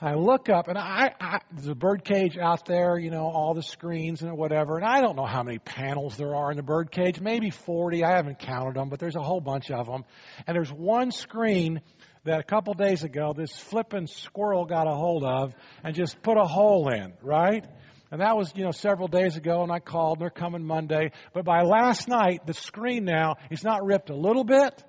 I 0.01 0.13
look 0.13 0.47
up 0.47 0.69
and 0.69 0.77
I, 0.77 1.13
I 1.19 1.39
there's 1.51 1.67
a 1.67 1.75
bird 1.75 2.05
cage 2.05 2.37
out 2.37 2.65
there, 2.65 2.97
you 2.97 3.11
know, 3.11 3.25
all 3.25 3.53
the 3.53 3.61
screens 3.61 4.21
and 4.21 4.35
whatever. 4.37 4.77
And 4.77 4.85
I 4.85 5.01
don't 5.01 5.17
know 5.17 5.25
how 5.25 5.43
many 5.43 5.59
panels 5.59 6.15
there 6.15 6.35
are 6.35 6.51
in 6.51 6.57
the 6.57 6.63
bird 6.63 6.89
cage, 6.89 7.19
maybe 7.19 7.49
40. 7.49 8.03
I 8.03 8.15
haven't 8.15 8.39
counted 8.39 8.75
them, 8.75 8.87
but 8.87 8.99
there's 8.99 9.17
a 9.17 9.21
whole 9.21 9.41
bunch 9.41 9.69
of 9.71 9.87
them. 9.87 10.05
And 10.47 10.55
there's 10.55 10.71
one 10.71 11.11
screen 11.11 11.81
that 12.23 12.39
a 12.39 12.43
couple 12.43 12.73
days 12.73 13.03
ago 13.03 13.33
this 13.35 13.51
flippin' 13.51 14.07
squirrel 14.07 14.65
got 14.65 14.87
a 14.87 14.95
hold 14.95 15.23
of 15.23 15.53
and 15.83 15.95
just 15.95 16.21
put 16.21 16.37
a 16.37 16.45
hole 16.45 16.89
in, 16.89 17.13
right? 17.21 17.65
And 18.11 18.21
that 18.21 18.35
was, 18.35 18.51
you 18.55 18.63
know, 18.63 18.71
several 18.71 19.07
days 19.07 19.37
ago, 19.37 19.61
and 19.61 19.71
I 19.71 19.79
called, 19.79 20.17
and 20.17 20.23
they're 20.23 20.29
coming 20.31 20.63
Monday. 20.63 21.11
But 21.33 21.45
by 21.45 21.61
last 21.61 22.07
night, 22.07 22.45
the 22.47 22.55
screen 22.55 23.05
now 23.05 23.35
is 23.51 23.63
not 23.63 23.85
ripped 23.85 24.09
a 24.09 24.15
little 24.15 24.43
bit, 24.43 24.83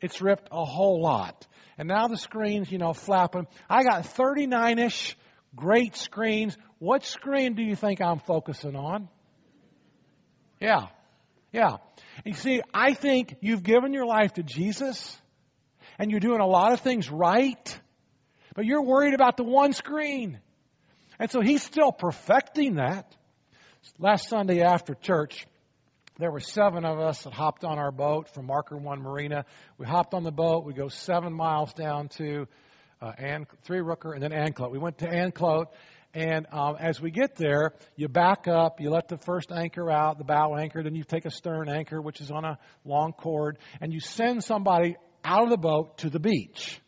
it's 0.00 0.22
ripped 0.22 0.48
a 0.50 0.64
whole 0.64 1.02
lot. 1.02 1.46
And 1.78 1.88
now 1.88 2.08
the 2.08 2.16
screen's, 2.16 2.72
you 2.72 2.78
know, 2.78 2.94
flapping. 2.94 3.46
I 3.68 3.82
got 3.82 4.06
39 4.06 4.78
ish 4.78 5.16
great 5.54 5.96
screens. 5.96 6.56
What 6.78 7.04
screen 7.04 7.54
do 7.54 7.62
you 7.62 7.76
think 7.76 8.00
I'm 8.00 8.20
focusing 8.20 8.76
on? 8.76 9.08
Yeah. 10.60 10.86
Yeah. 11.52 11.76
You 12.24 12.32
see, 12.32 12.62
I 12.72 12.94
think 12.94 13.36
you've 13.40 13.62
given 13.62 13.92
your 13.92 14.06
life 14.06 14.34
to 14.34 14.42
Jesus 14.42 15.18
and 15.98 16.10
you're 16.10 16.20
doing 16.20 16.40
a 16.40 16.46
lot 16.46 16.72
of 16.72 16.80
things 16.80 17.10
right, 17.10 17.80
but 18.54 18.64
you're 18.64 18.82
worried 18.82 19.14
about 19.14 19.36
the 19.36 19.44
one 19.44 19.72
screen. 19.72 20.38
And 21.18 21.30
so 21.30 21.40
he's 21.40 21.62
still 21.62 21.92
perfecting 21.92 22.76
that. 22.76 23.14
Last 23.98 24.28
Sunday 24.28 24.62
after 24.62 24.94
church, 24.94 25.46
there 26.18 26.30
were 26.30 26.40
seven 26.40 26.84
of 26.84 26.98
us 26.98 27.22
that 27.22 27.32
hopped 27.32 27.64
on 27.64 27.78
our 27.78 27.92
boat 27.92 28.28
from 28.34 28.46
Marker 28.46 28.76
One 28.76 29.02
Marina. 29.02 29.44
We 29.78 29.86
hopped 29.86 30.14
on 30.14 30.24
the 30.24 30.32
boat. 30.32 30.64
We 30.64 30.72
go 30.72 30.88
seven 30.88 31.32
miles 31.32 31.72
down 31.74 32.08
to 32.16 32.46
uh, 33.00 33.12
Three 33.64 33.80
Rooker 33.80 34.14
and 34.14 34.22
then 34.22 34.32
Anclote. 34.32 34.72
We 34.72 34.78
went 34.78 34.98
to 34.98 35.06
Anclote, 35.06 35.68
and 36.14 36.46
um, 36.50 36.76
as 36.80 37.00
we 37.00 37.10
get 37.10 37.36
there, 37.36 37.74
you 37.94 38.08
back 38.08 38.48
up, 38.48 38.80
you 38.80 38.88
let 38.88 39.08
the 39.08 39.18
first 39.18 39.52
anchor 39.52 39.90
out, 39.90 40.16
the 40.16 40.24
bow 40.24 40.56
anchor, 40.56 40.82
then 40.82 40.94
you 40.94 41.04
take 41.04 41.26
a 41.26 41.30
stern 41.30 41.68
anchor, 41.68 42.00
which 42.00 42.22
is 42.22 42.30
on 42.30 42.44
a 42.44 42.58
long 42.86 43.12
cord, 43.12 43.58
and 43.82 43.92
you 43.92 44.00
send 44.00 44.42
somebody 44.42 44.96
out 45.26 45.42
of 45.42 45.50
the 45.50 45.58
boat 45.58 45.98
to 45.98 46.08
the 46.08 46.20
beach. 46.20 46.80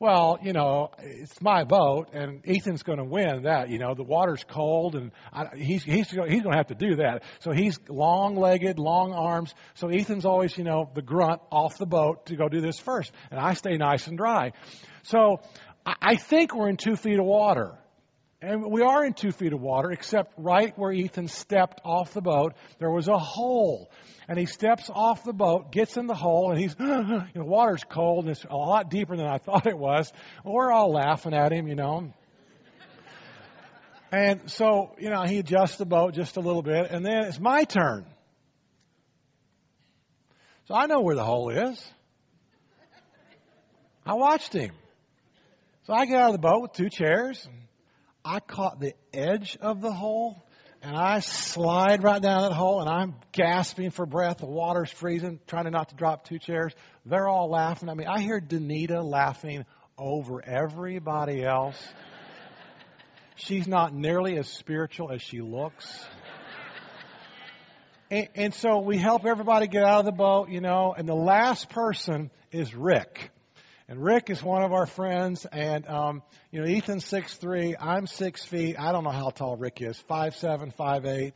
Well, 0.00 0.38
you 0.42 0.52
know, 0.52 0.90
it's 1.00 1.42
my 1.42 1.64
boat, 1.64 2.10
and 2.12 2.40
Ethan's 2.46 2.84
going 2.84 2.98
to 2.98 3.04
win 3.04 3.42
that. 3.42 3.68
You 3.68 3.78
know, 3.78 3.94
the 3.94 4.04
water's 4.04 4.44
cold, 4.44 4.94
and 4.94 5.10
I, 5.32 5.56
he's 5.56 5.82
he's 5.82 6.08
he's 6.08 6.14
going 6.14 6.52
to 6.52 6.56
have 6.56 6.68
to 6.68 6.76
do 6.76 6.96
that. 6.96 7.24
So 7.40 7.50
he's 7.50 7.80
long-legged, 7.88 8.78
long 8.78 9.12
arms. 9.12 9.52
So 9.74 9.88
Ethan's 9.88 10.24
always, 10.24 10.56
you 10.56 10.62
know, 10.62 10.88
the 10.94 11.02
grunt 11.02 11.40
off 11.50 11.78
the 11.78 11.86
boat 11.86 12.26
to 12.26 12.36
go 12.36 12.48
do 12.48 12.60
this 12.60 12.78
first, 12.78 13.10
and 13.32 13.40
I 13.40 13.54
stay 13.54 13.76
nice 13.76 14.06
and 14.06 14.16
dry. 14.16 14.52
So 15.02 15.40
I, 15.84 15.94
I 16.00 16.16
think 16.16 16.54
we're 16.54 16.68
in 16.68 16.76
two 16.76 16.94
feet 16.94 17.18
of 17.18 17.26
water. 17.26 17.76
And 18.40 18.70
we 18.70 18.82
are 18.82 19.04
in 19.04 19.14
two 19.14 19.32
feet 19.32 19.52
of 19.52 19.60
water, 19.60 19.90
except 19.90 20.32
right 20.36 20.76
where 20.78 20.92
Ethan 20.92 21.26
stepped 21.26 21.80
off 21.84 22.14
the 22.14 22.20
boat, 22.20 22.54
there 22.78 22.90
was 22.90 23.08
a 23.08 23.18
hole. 23.18 23.90
And 24.28 24.38
he 24.38 24.46
steps 24.46 24.88
off 24.94 25.24
the 25.24 25.32
boat, 25.32 25.72
gets 25.72 25.96
in 25.96 26.06
the 26.06 26.14
hole, 26.14 26.52
and 26.52 26.60
he's, 26.60 26.76
you 26.78 26.86
know, 26.86 27.44
water's 27.44 27.82
cold, 27.82 28.26
and 28.26 28.30
it's 28.30 28.44
a 28.44 28.54
lot 28.54 28.90
deeper 28.90 29.16
than 29.16 29.26
I 29.26 29.38
thought 29.44 29.66
it 29.66 29.76
was. 29.76 30.12
We're 30.44 30.70
all 30.70 30.92
laughing 30.92 31.34
at 31.34 31.52
him, 31.52 31.66
you 31.66 31.74
know. 31.74 32.12
And 34.12 34.50
so, 34.50 34.94
you 34.98 35.10
know, 35.10 35.24
he 35.24 35.38
adjusts 35.38 35.76
the 35.76 35.84
boat 35.84 36.14
just 36.14 36.36
a 36.36 36.40
little 36.40 36.62
bit, 36.62 36.90
and 36.90 37.04
then 37.04 37.24
it's 37.24 37.40
my 37.40 37.64
turn. 37.64 38.06
So 40.66 40.74
I 40.74 40.86
know 40.86 41.00
where 41.00 41.16
the 41.16 41.24
hole 41.24 41.50
is. 41.50 41.92
I 44.06 44.14
watched 44.14 44.52
him. 44.52 44.70
So 45.86 45.92
I 45.92 46.06
get 46.06 46.16
out 46.16 46.28
of 46.28 46.32
the 46.32 46.38
boat 46.38 46.62
with 46.62 46.72
two 46.72 46.88
chairs, 46.88 47.44
and 47.44 47.67
I 48.28 48.40
caught 48.40 48.78
the 48.78 48.92
edge 49.10 49.56
of 49.58 49.80
the 49.80 49.90
hole 49.90 50.44
and 50.82 50.94
I 50.94 51.20
slide 51.20 52.02
right 52.02 52.20
down 52.20 52.42
that 52.42 52.52
hole 52.52 52.82
and 52.82 52.90
I'm 52.90 53.14
gasping 53.32 53.90
for 53.90 54.04
breath. 54.04 54.38
The 54.38 54.46
water's 54.46 54.90
freezing, 54.90 55.40
trying 55.46 55.70
not 55.70 55.88
to 55.88 55.94
drop 55.94 56.28
two 56.28 56.38
chairs. 56.38 56.74
They're 57.06 57.26
all 57.26 57.48
laughing 57.48 57.88
at 57.88 57.96
me. 57.96 58.04
I 58.04 58.20
hear 58.20 58.38
Danita 58.38 59.02
laughing 59.02 59.64
over 59.96 60.44
everybody 60.44 61.42
else. 61.42 61.82
She's 63.36 63.66
not 63.66 63.94
nearly 63.94 64.36
as 64.36 64.46
spiritual 64.46 65.10
as 65.10 65.22
she 65.22 65.40
looks. 65.40 65.86
And, 68.10 68.28
and, 68.34 68.54
so 68.54 68.80
we 68.80 68.98
help 68.98 69.24
everybody 69.24 69.68
get 69.68 69.84
out 69.84 70.00
of 70.00 70.04
the 70.04 70.12
boat, 70.12 70.50
you 70.50 70.60
know, 70.60 70.94
and 70.96 71.08
the 71.08 71.14
last 71.14 71.70
person 71.70 72.30
is 72.52 72.74
Rick. 72.74 73.30
And 73.90 74.04
Rick 74.04 74.28
is 74.28 74.42
one 74.42 74.62
of 74.62 74.74
our 74.74 74.84
friends, 74.84 75.46
and 75.50 75.88
um, 75.88 76.22
you 76.50 76.60
know 76.60 76.66
Ethan's 76.66 77.06
six 77.06 77.34
three. 77.36 77.74
I'm 77.74 78.06
six 78.06 78.44
feet. 78.44 78.76
I 78.78 78.92
don't 78.92 79.02
know 79.02 79.10
how 79.10 79.30
tall 79.30 79.56
Rick 79.56 79.80
is. 79.80 79.98
Five 79.98 80.36
seven, 80.36 80.70
five 80.70 81.06
eight, 81.06 81.32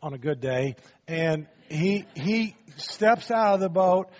on 0.00 0.14
a 0.14 0.18
good 0.18 0.40
day. 0.40 0.76
And 1.08 1.48
he 1.68 2.04
he 2.14 2.54
steps 2.76 3.32
out 3.32 3.54
of 3.54 3.60
the 3.60 3.68
boat, 3.68 4.10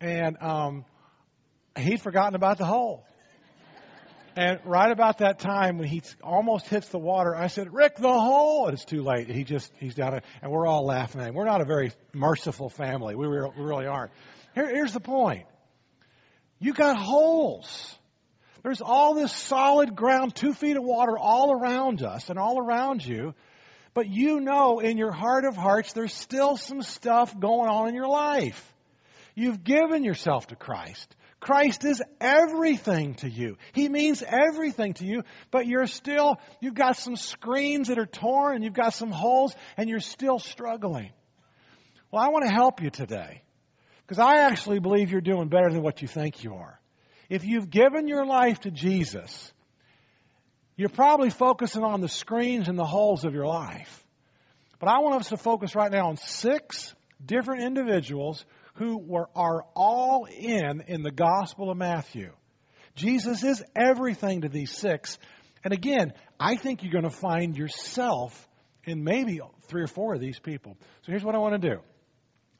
and 0.00 0.42
um, 0.42 0.86
he'd 1.76 2.00
forgotten 2.00 2.34
about 2.34 2.56
the 2.56 2.64
hole. 2.64 3.04
And 4.34 4.58
right 4.64 4.90
about 4.90 5.18
that 5.18 5.38
time 5.38 5.76
when 5.76 5.88
he 5.88 6.02
almost 6.22 6.66
hits 6.68 6.88
the 6.88 6.98
water, 6.98 7.36
I 7.36 7.48
said, 7.48 7.70
"Rick, 7.70 7.96
the 7.96 8.08
hole!" 8.08 8.64
And 8.64 8.72
it's 8.72 8.86
too 8.86 9.02
late. 9.02 9.28
He 9.28 9.44
just 9.44 9.70
he's 9.78 9.94
down, 9.94 10.22
and 10.40 10.50
we're 10.50 10.66
all 10.66 10.86
laughing 10.86 11.20
at 11.20 11.28
him. 11.28 11.34
We're 11.34 11.44
not 11.44 11.60
a 11.60 11.66
very 11.66 11.92
merciful 12.14 12.70
family. 12.70 13.14
We 13.14 13.26
really 13.26 13.86
aren't. 13.86 14.12
Here, 14.54 14.74
here's 14.74 14.94
the 14.94 15.00
point. 15.00 15.44
You 16.58 16.72
got 16.72 16.96
holes. 16.96 17.96
There's 18.62 18.80
all 18.80 19.14
this 19.14 19.32
solid 19.32 19.94
ground, 19.94 20.34
two 20.34 20.52
feet 20.52 20.76
of 20.76 20.82
water 20.82 21.16
all 21.16 21.52
around 21.52 22.02
us 22.02 22.30
and 22.30 22.38
all 22.38 22.58
around 22.58 23.04
you. 23.04 23.34
But 23.94 24.08
you 24.08 24.40
know 24.40 24.80
in 24.80 24.98
your 24.98 25.12
heart 25.12 25.44
of 25.44 25.56
hearts 25.56 25.92
there's 25.92 26.12
still 26.12 26.56
some 26.56 26.82
stuff 26.82 27.38
going 27.38 27.70
on 27.70 27.88
in 27.88 27.94
your 27.94 28.08
life. 28.08 28.74
You've 29.34 29.62
given 29.62 30.02
yourself 30.02 30.48
to 30.48 30.56
Christ. 30.56 31.14
Christ 31.40 31.84
is 31.84 32.02
everything 32.20 33.14
to 33.16 33.30
you. 33.30 33.56
He 33.72 33.88
means 33.88 34.22
everything 34.26 34.94
to 34.94 35.06
you, 35.06 35.22
but 35.50 35.66
you're 35.66 35.86
still, 35.86 36.40
you've 36.60 36.74
got 36.74 36.96
some 36.96 37.14
screens 37.16 37.88
that 37.88 37.98
are 37.98 38.06
torn 38.06 38.56
and 38.56 38.64
you've 38.64 38.74
got 38.74 38.94
some 38.94 39.12
holes 39.12 39.54
and 39.76 39.88
you're 39.88 40.00
still 40.00 40.38
struggling. 40.38 41.12
Well, 42.10 42.22
I 42.22 42.28
want 42.28 42.46
to 42.46 42.52
help 42.52 42.82
you 42.82 42.90
today. 42.90 43.42
Because 44.06 44.20
I 44.20 44.42
actually 44.42 44.78
believe 44.78 45.10
you're 45.10 45.20
doing 45.20 45.48
better 45.48 45.70
than 45.72 45.82
what 45.82 46.00
you 46.00 46.08
think 46.08 46.44
you 46.44 46.54
are. 46.54 46.80
If 47.28 47.44
you've 47.44 47.70
given 47.70 48.06
your 48.06 48.24
life 48.24 48.60
to 48.60 48.70
Jesus, 48.70 49.52
you're 50.76 50.88
probably 50.88 51.30
focusing 51.30 51.82
on 51.82 52.00
the 52.00 52.08
screens 52.08 52.68
and 52.68 52.78
the 52.78 52.84
holes 52.84 53.24
of 53.24 53.34
your 53.34 53.46
life. 53.46 54.04
But 54.78 54.88
I 54.88 55.00
want 55.00 55.20
us 55.22 55.30
to 55.30 55.36
focus 55.36 55.74
right 55.74 55.90
now 55.90 56.08
on 56.08 56.18
six 56.18 56.94
different 57.24 57.62
individuals 57.62 58.44
who 58.74 58.98
were, 58.98 59.28
are 59.34 59.64
all 59.74 60.26
in 60.26 60.82
in 60.86 61.02
the 61.02 61.10
Gospel 61.10 61.70
of 61.70 61.76
Matthew. 61.76 62.30
Jesus 62.94 63.42
is 63.42 63.64
everything 63.74 64.42
to 64.42 64.48
these 64.48 64.70
six. 64.70 65.18
And 65.64 65.72
again, 65.72 66.12
I 66.38 66.56
think 66.56 66.82
you're 66.82 66.92
going 66.92 67.04
to 67.04 67.10
find 67.10 67.56
yourself 67.56 68.48
in 68.84 69.02
maybe 69.02 69.40
three 69.66 69.82
or 69.82 69.88
four 69.88 70.14
of 70.14 70.20
these 70.20 70.38
people. 70.38 70.76
So 71.02 71.12
here's 71.12 71.24
what 71.24 71.34
I 71.34 71.38
want 71.38 71.60
to 71.60 71.70
do. 71.70 71.80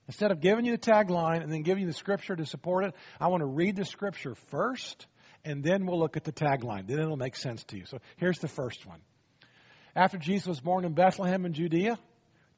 Instead 0.09 0.31
of 0.31 0.41
giving 0.41 0.65
you 0.65 0.73
the 0.73 0.79
tagline 0.79 1.43
and 1.43 1.53
then 1.53 1.63
giving 1.63 1.83
you 1.83 1.89
the 1.89 1.97
scripture 1.97 2.37
to 2.37 2.47
support 2.47 2.85
it, 2.85 2.95
I 3.21 3.29
want 3.29 3.41
to 3.41 3.47
read 3.47 3.77
the 3.77 3.85
scripture 3.85 4.35
first, 4.51 5.07
and 5.45 5.65
then 5.65 5.85
we'll 5.87 5.99
look 5.99 6.17
at 6.17 6.25
the 6.25 6.33
tagline. 6.33 6.87
Then 6.87 7.01
it'll 7.01 7.17
make 7.17 7.37
sense 7.37 7.65
to 7.65 7.77
you. 7.77 7.87
So 7.87 7.99
here's 8.17 8.39
the 8.39 8.49
first 8.49 8.87
one. 8.87 9.01
After 9.97 10.19
Jesus 10.19 10.47
was 10.47 10.61
born 10.61 10.85
in 10.85 10.93
Bethlehem 10.93 11.45
in 11.45 11.55
Judea, 11.55 11.99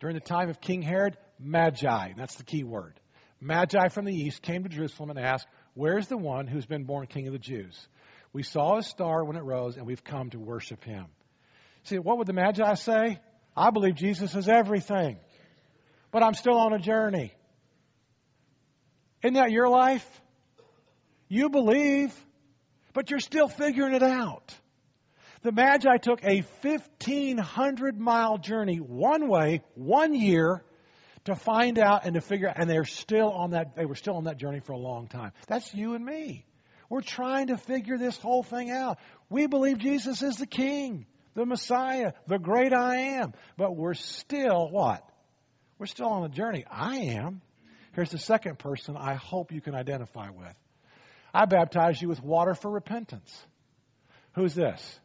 during 0.00 0.14
the 0.14 0.20
time 0.20 0.50
of 0.50 0.60
King 0.60 0.82
Herod, 0.82 1.16
Magi, 1.38 2.12
that's 2.16 2.34
the 2.34 2.44
key 2.44 2.64
word. 2.64 3.00
Magi 3.40 3.88
from 3.88 4.04
the 4.04 4.14
east 4.14 4.42
came 4.42 4.64
to 4.64 4.68
Jerusalem 4.68 5.10
and 5.10 5.18
asked, 5.18 5.46
Where's 5.74 6.08
the 6.08 6.16
one 6.16 6.46
who's 6.46 6.66
been 6.66 6.84
born 6.84 7.06
King 7.06 7.28
of 7.28 7.32
the 7.32 7.38
Jews? 7.38 7.78
We 8.32 8.42
saw 8.42 8.76
his 8.76 8.86
star 8.86 9.24
when 9.24 9.36
it 9.36 9.44
rose, 9.44 9.76
and 9.76 9.86
we've 9.86 10.04
come 10.04 10.30
to 10.30 10.38
worship 10.38 10.84
him. 10.84 11.06
See, 11.84 11.98
what 11.98 12.18
would 12.18 12.26
the 12.26 12.32
Magi 12.32 12.74
say? 12.74 13.20
I 13.56 13.70
believe 13.70 13.94
Jesus 13.94 14.34
is 14.34 14.48
everything, 14.48 15.16
but 16.10 16.22
I'm 16.22 16.34
still 16.34 16.58
on 16.58 16.72
a 16.72 16.78
journey. 16.78 17.32
Isn't 19.22 19.34
that 19.34 19.50
your 19.50 19.68
life? 19.68 20.06
You 21.28 21.50
believe, 21.50 22.14
but 22.92 23.10
you're 23.10 23.20
still 23.20 23.48
figuring 23.48 23.94
it 23.94 24.02
out. 24.02 24.54
The 25.42 25.52
Magi 25.52 25.98
took 25.98 26.24
a 26.24 26.44
1,500 26.62 28.00
mile 28.00 28.38
journey 28.38 28.78
one 28.78 29.28
way, 29.28 29.62
one 29.74 30.14
year, 30.14 30.64
to 31.24 31.36
find 31.36 31.78
out 31.78 32.06
and 32.06 32.14
to 32.14 32.20
figure 32.20 32.48
out, 32.48 32.56
and 32.58 32.68
they're 32.68 32.84
still 32.84 33.30
on 33.30 33.50
that, 33.50 33.76
they 33.76 33.84
were 33.84 33.94
still 33.94 34.16
on 34.16 34.24
that 34.24 34.38
journey 34.38 34.60
for 34.60 34.72
a 34.72 34.78
long 34.78 35.08
time. 35.08 35.32
That's 35.46 35.72
you 35.74 35.94
and 35.94 36.04
me. 36.04 36.44
We're 36.88 37.02
trying 37.02 37.48
to 37.48 37.58
figure 37.58 37.98
this 37.98 38.16
whole 38.16 38.42
thing 38.42 38.70
out. 38.70 38.98
We 39.28 39.46
believe 39.46 39.78
Jesus 39.78 40.22
is 40.22 40.36
the 40.36 40.46
King, 40.46 41.06
the 41.34 41.44
Messiah, 41.44 42.12
the 42.26 42.38
great 42.38 42.72
I 42.72 42.96
am, 43.20 43.34
but 43.58 43.76
we're 43.76 43.94
still 43.94 44.70
what? 44.70 45.06
We're 45.78 45.86
still 45.86 46.08
on 46.08 46.24
a 46.24 46.28
journey. 46.30 46.64
I 46.70 46.96
am. 46.96 47.42
Here's 47.98 48.10
the 48.10 48.18
second 48.18 48.60
person 48.60 48.96
I 48.96 49.14
hope 49.14 49.50
you 49.50 49.60
can 49.60 49.74
identify 49.74 50.30
with. 50.30 50.54
I 51.34 51.46
baptize 51.46 52.00
you 52.00 52.06
with 52.06 52.22
water 52.22 52.54
for 52.54 52.70
repentance. 52.70 53.36
Who's 54.36 54.54
this? 54.54 55.00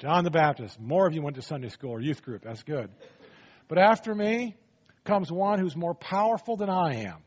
John 0.00 0.24
the 0.24 0.30
Baptist. 0.32 0.80
More 0.80 1.06
of 1.06 1.14
you 1.14 1.22
went 1.22 1.36
to 1.36 1.42
Sunday 1.42 1.68
school 1.68 1.92
or 1.92 2.00
youth 2.00 2.20
group. 2.20 2.42
That's 2.42 2.64
good. 2.64 2.90
But 3.68 3.78
after 3.78 4.12
me 4.12 4.56
comes 5.04 5.30
one 5.30 5.60
who's 5.60 5.76
more 5.76 5.94
powerful 5.94 6.56
than 6.56 6.68
I 6.68 7.04
am, 7.04 7.18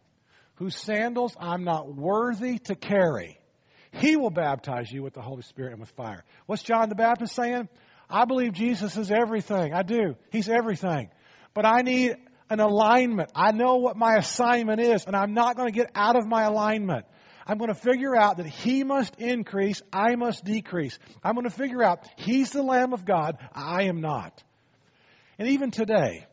whose 0.55 0.75
sandals 0.75 1.33
I'm 1.39 1.63
not 1.63 1.95
worthy 1.95 2.59
to 2.65 2.75
carry. 2.75 3.39
He 3.91 4.17
will 4.17 4.31
baptize 4.31 4.91
you 4.91 5.01
with 5.01 5.13
the 5.13 5.21
Holy 5.21 5.43
Spirit 5.43 5.71
and 5.71 5.79
with 5.79 5.91
fire. 5.91 6.25
What's 6.45 6.63
John 6.63 6.89
the 6.89 6.95
Baptist 6.95 7.33
saying? 7.33 7.69
I 8.09 8.25
believe 8.25 8.51
Jesus 8.51 8.97
is 8.97 9.11
everything. 9.11 9.73
I 9.73 9.83
do. 9.83 10.17
He's 10.29 10.49
everything. 10.49 11.09
But 11.53 11.65
I 11.65 11.83
need 11.83 12.17
an 12.49 12.59
alignment. 12.59 13.31
I 13.35 13.51
know 13.51 13.77
what 13.77 13.97
my 13.97 14.15
assignment 14.15 14.79
is, 14.79 15.05
and 15.05 15.15
I'm 15.15 15.33
not 15.33 15.55
going 15.55 15.67
to 15.67 15.73
get 15.73 15.91
out 15.95 16.15
of 16.15 16.25
my 16.25 16.43
alignment. 16.43 17.05
I'm 17.45 17.57
going 17.57 17.73
to 17.73 17.79
figure 17.79 18.15
out 18.15 18.37
that 18.37 18.45
He 18.45 18.83
must 18.83 19.15
increase, 19.17 19.81
I 19.91 20.15
must 20.15 20.43
decrease. 20.43 20.97
I'm 21.23 21.33
going 21.35 21.45
to 21.45 21.55
figure 21.55 21.83
out 21.83 22.07
He's 22.17 22.51
the 22.51 22.63
Lamb 22.63 22.93
of 22.93 23.05
God, 23.05 23.37
I 23.53 23.83
am 23.83 24.01
not. 24.01 24.43
And 25.39 25.49
even 25.49 25.71
today, 25.71 26.25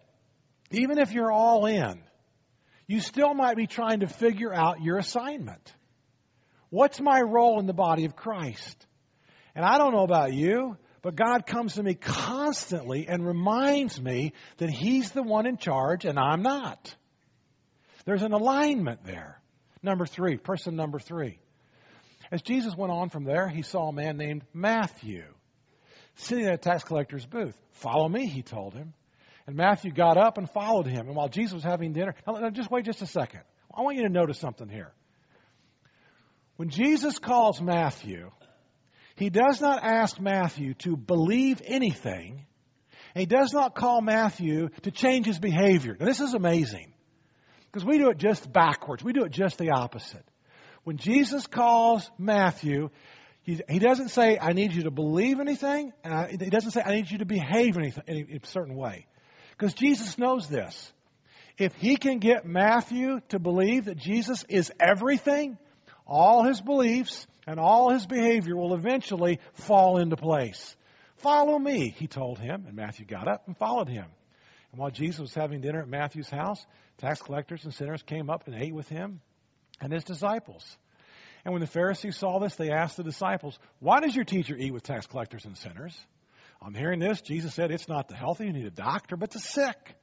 even 0.70 0.98
if 0.98 1.12
you're 1.12 1.30
all 1.30 1.66
in, 1.66 2.00
you 2.86 3.00
still 3.00 3.32
might 3.34 3.56
be 3.56 3.66
trying 3.66 4.00
to 4.00 4.06
figure 4.06 4.52
out 4.52 4.82
your 4.82 4.98
assignment. 4.98 5.72
What's 6.70 7.00
my 7.00 7.20
role 7.20 7.60
in 7.60 7.66
the 7.66 7.72
body 7.72 8.04
of 8.04 8.16
Christ? 8.16 8.86
And 9.54 9.64
I 9.64 9.78
don't 9.78 9.92
know 9.92 10.02
about 10.02 10.32
you, 10.32 10.76
but 11.04 11.16
God 11.16 11.44
comes 11.44 11.74
to 11.74 11.82
me 11.82 11.92
constantly 11.92 13.06
and 13.08 13.26
reminds 13.26 14.00
me 14.00 14.32
that 14.56 14.70
He's 14.70 15.10
the 15.10 15.22
one 15.22 15.46
in 15.46 15.58
charge 15.58 16.06
and 16.06 16.18
I'm 16.18 16.40
not. 16.40 16.96
There's 18.06 18.22
an 18.22 18.32
alignment 18.32 19.04
there. 19.04 19.38
Number 19.82 20.06
three, 20.06 20.38
person 20.38 20.76
number 20.76 20.98
three. 20.98 21.38
As 22.32 22.40
Jesus 22.40 22.74
went 22.74 22.90
on 22.90 23.10
from 23.10 23.24
there, 23.24 23.50
he 23.50 23.60
saw 23.60 23.90
a 23.90 23.92
man 23.92 24.16
named 24.16 24.44
Matthew 24.54 25.24
sitting 26.16 26.46
at 26.46 26.54
a 26.54 26.56
tax 26.56 26.84
collector's 26.84 27.26
booth. 27.26 27.56
Follow 27.72 28.08
me, 28.08 28.26
he 28.26 28.40
told 28.40 28.72
him. 28.72 28.94
And 29.46 29.56
Matthew 29.56 29.92
got 29.92 30.16
up 30.16 30.38
and 30.38 30.48
followed 30.50 30.86
him. 30.86 31.06
And 31.06 31.14
while 31.14 31.28
Jesus 31.28 31.52
was 31.52 31.64
having 31.64 31.92
dinner, 31.92 32.14
now, 32.26 32.48
just 32.48 32.70
wait 32.70 32.86
just 32.86 33.02
a 33.02 33.06
second. 33.06 33.40
I 33.76 33.82
want 33.82 33.98
you 33.98 34.04
to 34.04 34.08
notice 34.08 34.38
something 34.38 34.70
here. 34.70 34.90
When 36.56 36.70
Jesus 36.70 37.18
calls 37.18 37.60
Matthew, 37.60 38.30
he 39.16 39.30
does 39.30 39.60
not 39.60 39.82
ask 39.82 40.20
Matthew 40.20 40.74
to 40.74 40.96
believe 40.96 41.62
anything. 41.64 42.46
He 43.14 43.26
does 43.26 43.52
not 43.52 43.74
call 43.74 44.00
Matthew 44.00 44.70
to 44.82 44.90
change 44.90 45.26
his 45.26 45.38
behavior. 45.38 45.96
Now, 45.98 46.06
this 46.06 46.20
is 46.20 46.34
amazing 46.34 46.92
because 47.70 47.84
we 47.84 47.98
do 47.98 48.10
it 48.10 48.18
just 48.18 48.52
backwards. 48.52 49.04
We 49.04 49.12
do 49.12 49.24
it 49.24 49.30
just 49.30 49.58
the 49.58 49.70
opposite. 49.70 50.24
When 50.82 50.96
Jesus 50.96 51.46
calls 51.46 52.10
Matthew, 52.18 52.90
he, 53.42 53.60
he 53.68 53.78
doesn't 53.78 54.08
say, 54.08 54.36
I 54.40 54.52
need 54.52 54.72
you 54.72 54.82
to 54.82 54.90
believe 54.90 55.38
anything, 55.38 55.92
I, 56.04 56.28
he 56.28 56.50
doesn't 56.50 56.72
say, 56.72 56.82
I 56.84 56.96
need 56.96 57.10
you 57.10 57.18
to 57.18 57.24
behave 57.24 57.76
anything, 57.76 58.04
in 58.06 58.40
a 58.42 58.46
certain 58.46 58.74
way. 58.74 59.06
Because 59.52 59.74
Jesus 59.74 60.18
knows 60.18 60.48
this. 60.48 60.92
If 61.56 61.72
he 61.76 61.96
can 61.96 62.18
get 62.18 62.44
Matthew 62.44 63.20
to 63.28 63.38
believe 63.38 63.84
that 63.84 63.96
Jesus 63.96 64.44
is 64.48 64.72
everything, 64.80 65.56
all 66.04 66.42
his 66.42 66.60
beliefs 66.60 67.26
and 67.46 67.60
all 67.60 67.90
his 67.90 68.06
behavior 68.06 68.56
will 68.56 68.74
eventually 68.74 69.40
fall 69.54 69.98
into 69.98 70.16
place. 70.16 70.76
Follow 71.16 71.58
me, 71.58 71.94
he 71.96 72.06
told 72.06 72.38
him, 72.38 72.64
and 72.66 72.74
Matthew 72.76 73.06
got 73.06 73.28
up 73.28 73.46
and 73.46 73.56
followed 73.56 73.88
him. 73.88 74.06
And 74.72 74.80
while 74.80 74.90
Jesus 74.90 75.20
was 75.20 75.34
having 75.34 75.60
dinner 75.60 75.80
at 75.80 75.88
Matthew's 75.88 76.28
house, 76.28 76.64
tax 76.98 77.22
collectors 77.22 77.64
and 77.64 77.72
sinners 77.72 78.02
came 78.02 78.28
up 78.28 78.46
and 78.46 78.56
ate 78.56 78.74
with 78.74 78.88
him 78.88 79.20
and 79.80 79.92
his 79.92 80.04
disciples. 80.04 80.76
And 81.44 81.52
when 81.52 81.60
the 81.60 81.66
Pharisees 81.66 82.16
saw 82.16 82.38
this, 82.38 82.56
they 82.56 82.70
asked 82.70 82.96
the 82.96 83.04
disciples, 83.04 83.58
Why 83.78 84.00
does 84.00 84.16
your 84.16 84.24
teacher 84.24 84.56
eat 84.56 84.72
with 84.72 84.82
tax 84.82 85.06
collectors 85.06 85.44
and 85.44 85.56
sinners? 85.56 85.96
On 86.62 86.72
hearing 86.72 86.98
this, 86.98 87.20
Jesus 87.20 87.54
said, 87.54 87.70
It's 87.70 87.88
not 87.88 88.08
the 88.08 88.16
healthy 88.16 88.46
who 88.46 88.52
need 88.52 88.66
a 88.66 88.70
doctor, 88.70 89.16
but 89.16 89.30
the 89.30 89.38
sick. 89.38 89.94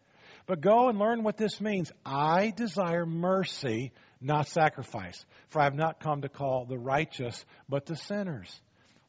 But 0.45 0.61
go 0.61 0.89
and 0.89 0.99
learn 0.99 1.23
what 1.23 1.37
this 1.37 1.59
means. 1.59 1.91
I 2.05 2.51
desire 2.55 3.05
mercy, 3.05 3.91
not 4.21 4.47
sacrifice. 4.47 5.25
For 5.49 5.59
I 5.59 5.65
have 5.65 5.75
not 5.75 5.99
come 5.99 6.21
to 6.21 6.29
call 6.29 6.65
the 6.65 6.77
righteous, 6.77 7.43
but 7.67 7.85
the 7.85 7.95
sinners. 7.95 8.61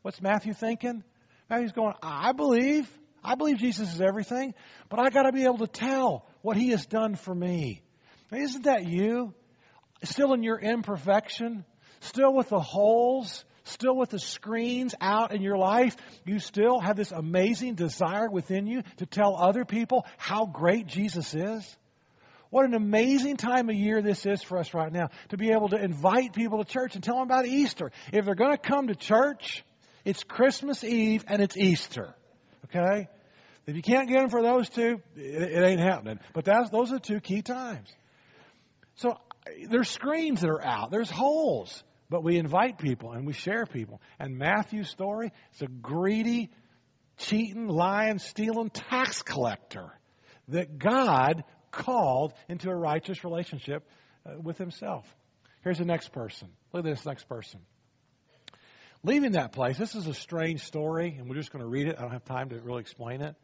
What's 0.02 0.20
Matthew 0.20 0.54
thinking? 0.54 1.04
Matthew's 1.48 1.72
going, 1.72 1.94
I 2.02 2.32
believe. 2.32 2.88
I 3.24 3.36
believe 3.36 3.58
Jesus 3.58 3.94
is 3.94 4.00
everything, 4.00 4.52
but 4.88 4.98
I 4.98 5.10
got 5.10 5.24
to 5.24 5.32
be 5.32 5.44
able 5.44 5.58
to 5.58 5.68
tell 5.68 6.26
what 6.40 6.56
he 6.56 6.70
has 6.70 6.86
done 6.86 7.14
for 7.14 7.32
me. 7.32 7.82
Isn't 8.32 8.64
that 8.64 8.84
you? 8.84 9.32
Still 10.02 10.32
in 10.32 10.42
your 10.42 10.58
imperfection? 10.58 11.64
Still 12.00 12.34
with 12.34 12.48
the 12.48 12.58
holes? 12.58 13.44
Still 13.64 13.96
with 13.96 14.10
the 14.10 14.18
screens 14.18 14.94
out 15.00 15.32
in 15.32 15.40
your 15.40 15.56
life? 15.56 15.96
You 16.24 16.40
still 16.40 16.80
have 16.80 16.96
this 16.96 17.12
amazing 17.12 17.76
desire 17.76 18.28
within 18.28 18.66
you 18.66 18.82
to 18.96 19.06
tell 19.06 19.36
other 19.36 19.64
people 19.64 20.04
how 20.16 20.46
great 20.46 20.88
Jesus 20.88 21.32
is? 21.34 21.76
What 22.52 22.66
an 22.66 22.74
amazing 22.74 23.38
time 23.38 23.70
of 23.70 23.76
year 23.76 24.02
this 24.02 24.26
is 24.26 24.42
for 24.42 24.58
us 24.58 24.74
right 24.74 24.92
now 24.92 25.08
to 25.30 25.38
be 25.38 25.52
able 25.52 25.70
to 25.70 25.82
invite 25.82 26.34
people 26.34 26.62
to 26.62 26.70
church 26.70 26.94
and 26.94 27.02
tell 27.02 27.14
them 27.14 27.24
about 27.24 27.46
Easter. 27.46 27.90
If 28.12 28.26
they're 28.26 28.34
going 28.34 28.50
to 28.54 28.58
come 28.58 28.88
to 28.88 28.94
church, 28.94 29.64
it's 30.04 30.22
Christmas 30.22 30.84
Eve 30.84 31.24
and 31.28 31.40
it's 31.40 31.56
Easter. 31.56 32.14
Okay? 32.66 33.08
If 33.66 33.74
you 33.74 33.80
can't 33.80 34.06
get 34.06 34.18
them 34.18 34.28
for 34.28 34.42
those 34.42 34.68
two, 34.68 35.00
it, 35.16 35.50
it 35.50 35.64
ain't 35.64 35.80
happening. 35.80 36.18
But 36.34 36.44
that's, 36.44 36.68
those 36.68 36.92
are 36.92 36.98
two 36.98 37.20
key 37.20 37.40
times. 37.40 37.88
So 38.96 39.16
there's 39.70 39.88
screens 39.88 40.42
that 40.42 40.50
are 40.50 40.62
out. 40.62 40.90
There's 40.90 41.08
holes. 41.08 41.82
But 42.10 42.22
we 42.22 42.36
invite 42.36 42.76
people 42.76 43.12
and 43.12 43.26
we 43.26 43.32
share 43.32 43.64
people. 43.64 44.02
And 44.18 44.36
Matthew's 44.36 44.90
story 44.90 45.32
is 45.54 45.62
a 45.62 45.68
greedy, 45.68 46.50
cheating, 47.16 47.66
lying, 47.66 48.18
stealing 48.18 48.68
tax 48.68 49.22
collector 49.22 49.90
that 50.48 50.78
God 50.78 51.44
called 51.72 52.32
into 52.48 52.70
a 52.70 52.74
righteous 52.74 53.24
relationship 53.24 53.88
uh, 54.24 54.38
with 54.40 54.58
himself. 54.58 55.04
Here's 55.64 55.78
the 55.78 55.84
next 55.84 56.12
person. 56.12 56.48
Look 56.72 56.84
at 56.84 56.90
this 56.90 57.04
next 57.04 57.28
person. 57.28 57.60
Leaving 59.04 59.32
that 59.32 59.52
place, 59.52 59.76
this 59.76 59.96
is 59.96 60.06
a 60.06 60.14
strange 60.14 60.62
story, 60.62 61.16
and 61.18 61.28
we're 61.28 61.34
just 61.34 61.52
going 61.52 61.64
to 61.64 61.68
read 61.68 61.88
it. 61.88 61.96
I 61.98 62.02
don't 62.02 62.12
have 62.12 62.24
time 62.24 62.50
to 62.50 62.60
really 62.60 62.80
explain 62.80 63.20
it. 63.20 63.34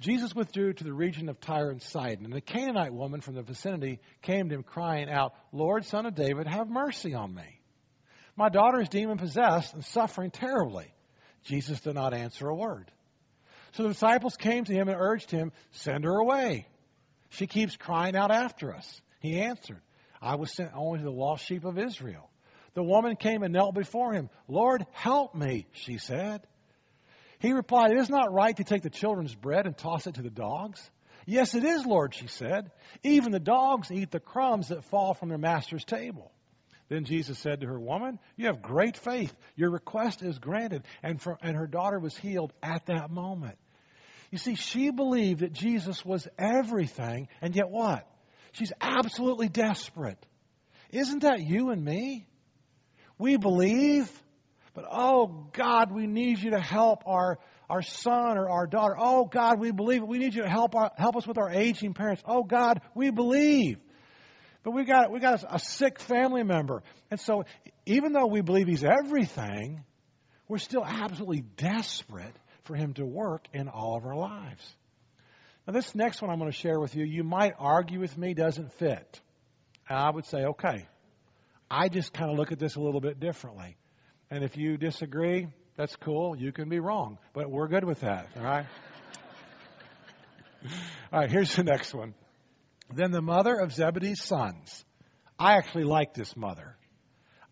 Jesus 0.00 0.34
withdrew 0.34 0.74
to 0.74 0.84
the 0.84 0.92
region 0.92 1.30
of 1.30 1.40
Tyre 1.40 1.70
and 1.70 1.80
Sidon, 1.80 2.26
and 2.26 2.34
a 2.34 2.42
Canaanite 2.42 2.92
woman 2.92 3.22
from 3.22 3.34
the 3.34 3.42
vicinity 3.42 4.00
came 4.20 4.50
to 4.50 4.54
him 4.54 4.62
crying 4.62 5.08
out, 5.08 5.32
Lord, 5.52 5.86
son 5.86 6.04
of 6.04 6.14
David, 6.14 6.46
have 6.46 6.68
mercy 6.68 7.14
on 7.14 7.34
me. 7.34 7.60
My 8.36 8.50
daughter 8.50 8.80
is 8.82 8.90
demon 8.90 9.16
possessed 9.16 9.72
and 9.72 9.82
suffering 9.82 10.30
terribly. 10.30 10.92
Jesus 11.44 11.80
did 11.80 11.94
not 11.94 12.12
answer 12.12 12.46
a 12.46 12.54
word. 12.54 12.90
So 13.72 13.84
the 13.84 13.90
disciples 13.90 14.36
came 14.36 14.64
to 14.64 14.74
him 14.74 14.88
and 14.88 15.00
urged 15.00 15.30
him, 15.30 15.52
Send 15.70 16.04
her 16.04 16.16
away. 16.16 16.66
She 17.30 17.46
keeps 17.46 17.76
crying 17.76 18.16
out 18.16 18.30
after 18.30 18.74
us. 18.74 19.00
He 19.20 19.40
answered, 19.40 19.80
I 20.20 20.36
was 20.36 20.54
sent 20.54 20.72
only 20.74 20.98
to 20.98 21.04
the 21.04 21.10
lost 21.10 21.44
sheep 21.44 21.64
of 21.64 21.78
Israel. 21.78 22.30
The 22.74 22.82
woman 22.82 23.16
came 23.16 23.42
and 23.42 23.52
knelt 23.52 23.74
before 23.74 24.12
him. 24.12 24.28
Lord, 24.48 24.84
help 24.92 25.34
me, 25.34 25.66
she 25.72 25.98
said. 25.98 26.42
He 27.38 27.52
replied, 27.52 27.92
It 27.92 27.98
is 27.98 28.10
not 28.10 28.32
right 28.32 28.56
to 28.56 28.64
take 28.64 28.82
the 28.82 28.90
children's 28.90 29.34
bread 29.34 29.66
and 29.66 29.76
toss 29.76 30.06
it 30.06 30.14
to 30.14 30.22
the 30.22 30.30
dogs. 30.30 30.90
Yes, 31.26 31.54
it 31.54 31.64
is, 31.64 31.84
Lord, 31.84 32.14
she 32.14 32.28
said. 32.28 32.70
Even 33.02 33.32
the 33.32 33.40
dogs 33.40 33.90
eat 33.90 34.10
the 34.10 34.20
crumbs 34.20 34.68
that 34.68 34.84
fall 34.84 35.14
from 35.14 35.28
their 35.28 35.38
master's 35.38 35.84
table. 35.84 36.30
Then 36.88 37.04
Jesus 37.04 37.38
said 37.38 37.60
to 37.60 37.66
her, 37.66 37.80
Woman, 37.80 38.18
you 38.36 38.46
have 38.46 38.62
great 38.62 38.96
faith. 38.96 39.34
Your 39.56 39.70
request 39.70 40.22
is 40.22 40.38
granted. 40.38 40.84
And, 41.02 41.20
for, 41.20 41.36
and 41.42 41.56
her 41.56 41.66
daughter 41.66 41.98
was 41.98 42.16
healed 42.16 42.52
at 42.62 42.86
that 42.86 43.10
moment. 43.10 43.58
You 44.30 44.38
see, 44.38 44.54
she 44.54 44.90
believed 44.90 45.40
that 45.40 45.52
Jesus 45.52 46.04
was 46.04 46.26
everything, 46.38 47.28
and 47.40 47.54
yet 47.54 47.70
what? 47.70 48.06
She's 48.52 48.72
absolutely 48.80 49.48
desperate. 49.48 50.18
Isn't 50.90 51.22
that 51.22 51.40
you 51.40 51.70
and 51.70 51.84
me? 51.84 52.26
We 53.18 53.36
believe, 53.36 54.10
but 54.74 54.84
oh 54.90 55.48
God, 55.52 55.92
we 55.92 56.06
need 56.06 56.38
you 56.38 56.50
to 56.50 56.60
help 56.60 57.02
our, 57.06 57.38
our 57.68 57.82
son 57.82 58.36
or 58.38 58.48
our 58.48 58.66
daughter. 58.66 58.94
Oh 58.98 59.24
God, 59.24 59.58
we 59.58 59.70
believe. 59.70 60.02
We 60.02 60.18
need 60.18 60.34
you 60.34 60.42
to 60.42 60.48
help 60.48 60.74
our, 60.74 60.90
help 60.96 61.16
us 61.16 61.26
with 61.26 61.38
our 61.38 61.50
aging 61.50 61.94
parents. 61.94 62.22
Oh 62.26 62.42
God, 62.42 62.80
we 62.94 63.10
believe. 63.10 63.78
But 64.62 64.72
we 64.72 64.84
got 64.84 65.12
we 65.12 65.20
got 65.20 65.44
a 65.48 65.58
sick 65.58 66.00
family 66.00 66.42
member. 66.42 66.82
And 67.10 67.20
so 67.20 67.44
even 67.86 68.12
though 68.12 68.26
we 68.26 68.40
believe 68.40 68.66
he's 68.66 68.84
everything, 68.84 69.84
we're 70.48 70.58
still 70.58 70.84
absolutely 70.84 71.42
desperate 71.56 72.34
for 72.66 72.74
him 72.74 72.94
to 72.94 73.04
work 73.04 73.46
in 73.52 73.68
all 73.68 73.96
of 73.96 74.04
our 74.04 74.16
lives. 74.16 74.74
Now 75.66 75.72
this 75.72 75.94
next 75.94 76.22
one 76.22 76.30
I'm 76.30 76.38
going 76.38 76.50
to 76.50 76.56
share 76.56 76.78
with 76.78 76.94
you, 76.94 77.04
you 77.04 77.24
might 77.24 77.54
argue 77.58 78.00
with 78.00 78.16
me 78.16 78.34
doesn't 78.34 78.72
fit. 78.74 79.20
And 79.88 79.98
I 79.98 80.10
would 80.10 80.26
say, 80.26 80.44
okay, 80.44 80.86
I 81.70 81.88
just 81.88 82.12
kind 82.12 82.30
of 82.30 82.36
look 82.36 82.52
at 82.52 82.58
this 82.58 82.76
a 82.76 82.80
little 82.80 83.00
bit 83.00 83.18
differently. 83.18 83.76
And 84.30 84.44
if 84.44 84.56
you 84.56 84.76
disagree, 84.76 85.48
that's 85.76 85.94
cool. 85.96 86.36
You 86.36 86.52
can 86.52 86.68
be 86.68 86.80
wrong. 86.80 87.18
But 87.32 87.50
we're 87.50 87.68
good 87.68 87.84
with 87.84 88.00
that, 88.00 88.28
all 88.36 88.42
right? 88.42 88.66
all 91.12 91.20
right, 91.20 91.30
here's 91.30 91.54
the 91.54 91.64
next 91.64 91.94
one. 91.94 92.14
Then 92.94 93.10
the 93.10 93.22
mother 93.22 93.56
of 93.56 93.72
Zebedee's 93.72 94.22
sons. 94.22 94.84
I 95.38 95.54
actually 95.54 95.84
like 95.84 96.14
this 96.14 96.36
mother. 96.36 96.76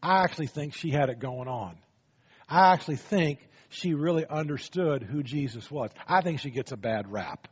I 0.03 0.23
actually 0.23 0.47
think 0.47 0.75
she 0.75 0.91
had 0.91 1.09
it 1.11 1.19
going 1.19 1.49
on. 1.49 1.77
I 2.49 2.73
actually 2.73 2.97
think 2.97 3.41
she 3.75 3.95
really 3.95 4.25
understood 4.29 5.03
who 5.03 5.23
Jesus 5.23 5.71
was. 5.71 5.91
I 6.07 6.21
think 6.21 6.41
she 6.41 6.51
gets 6.51 6.73
a 6.73 6.77
bad 6.77 7.11
rap. 7.11 7.49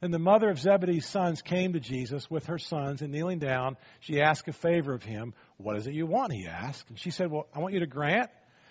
Then 0.00 0.10
the 0.10 0.18
mother 0.18 0.48
of 0.48 0.58
Zebedee's 0.58 1.06
sons 1.06 1.42
came 1.42 1.72
to 1.72 1.80
Jesus 1.80 2.30
with 2.30 2.46
her 2.46 2.58
sons, 2.58 3.02
and 3.02 3.12
kneeling 3.12 3.38
down, 3.38 3.76
she 4.00 4.20
asked 4.20 4.46
a 4.48 4.52
favor 4.52 4.94
of 4.94 5.02
him. 5.02 5.34
What 5.56 5.76
is 5.76 5.86
it 5.86 5.94
you 5.94 6.06
want? 6.06 6.32
He 6.32 6.46
asked. 6.46 6.88
And 6.88 6.98
she 6.98 7.10
said, 7.10 7.30
Well, 7.30 7.48
I 7.54 7.58
want 7.58 7.74
you 7.74 7.80
to 7.80 7.86
grant 7.86 8.30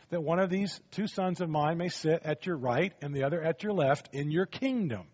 that 0.09 0.23
one 0.23 0.39
of 0.39 0.49
these 0.49 0.79
two 0.91 1.07
sons 1.07 1.41
of 1.41 1.49
mine 1.49 1.77
may 1.77 1.89
sit 1.89 2.21
at 2.23 2.45
your 2.45 2.55
right 2.55 2.93
and 3.01 3.13
the 3.13 3.23
other 3.23 3.41
at 3.41 3.63
your 3.63 3.73
left 3.73 4.09
in 4.13 4.31
your 4.31 4.45
kingdom. 4.45 5.07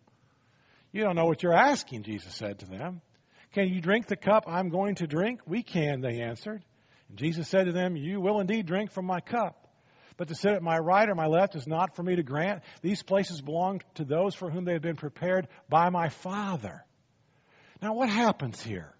You 0.92 1.02
don't 1.04 1.16
know 1.16 1.26
what 1.26 1.42
you're 1.42 1.58
asking, 1.58 2.04
Jesus 2.04 2.36
said 2.36 2.60
to 2.60 2.68
them. 2.68 3.02
Can 3.54 3.70
you 3.70 3.82
drink 3.82 4.08
the 4.08 4.16
cup 4.16 4.46
I'm 4.48 4.70
going 4.70 4.96
to 4.96 5.08
drink? 5.08 5.42
We 5.48 5.63
can, 5.63 6.02
they 6.02 6.22
answered. 6.22 6.63
And 7.10 7.18
Jesus 7.18 7.48
said 7.48 7.66
to 7.66 7.72
them, 7.72 7.96
You 7.96 8.22
will 8.22 8.39
indeed 8.39 8.68
drink 8.68 8.92
from 8.92 9.06
my 9.06 9.20
cup. 9.20 9.62
But 10.17 10.28
to 10.28 10.36
sit 10.36 10.52
at 10.52 10.62
my 10.62 10.78
right 10.78 11.10
or 11.10 11.15
my 11.15 11.28
left 11.28 11.56
is 11.56 11.67
not 11.67 11.95
for 11.95 12.04
me 12.04 12.15
to 12.15 12.23
grant. 12.23 12.63
These 12.82 13.04
places 13.04 13.41
belong 13.41 13.82
to 13.95 14.06
those 14.06 14.36
for 14.36 14.49
whom 14.49 14.65
they 14.65 14.73
have 14.73 14.82
been 14.82 14.95
prepared 14.95 15.47
by 15.69 15.89
my 15.89 16.10
Father. 16.10 16.84
Now, 17.82 17.93
what 17.93 18.10
happens 18.10 18.62
here? 18.62 18.93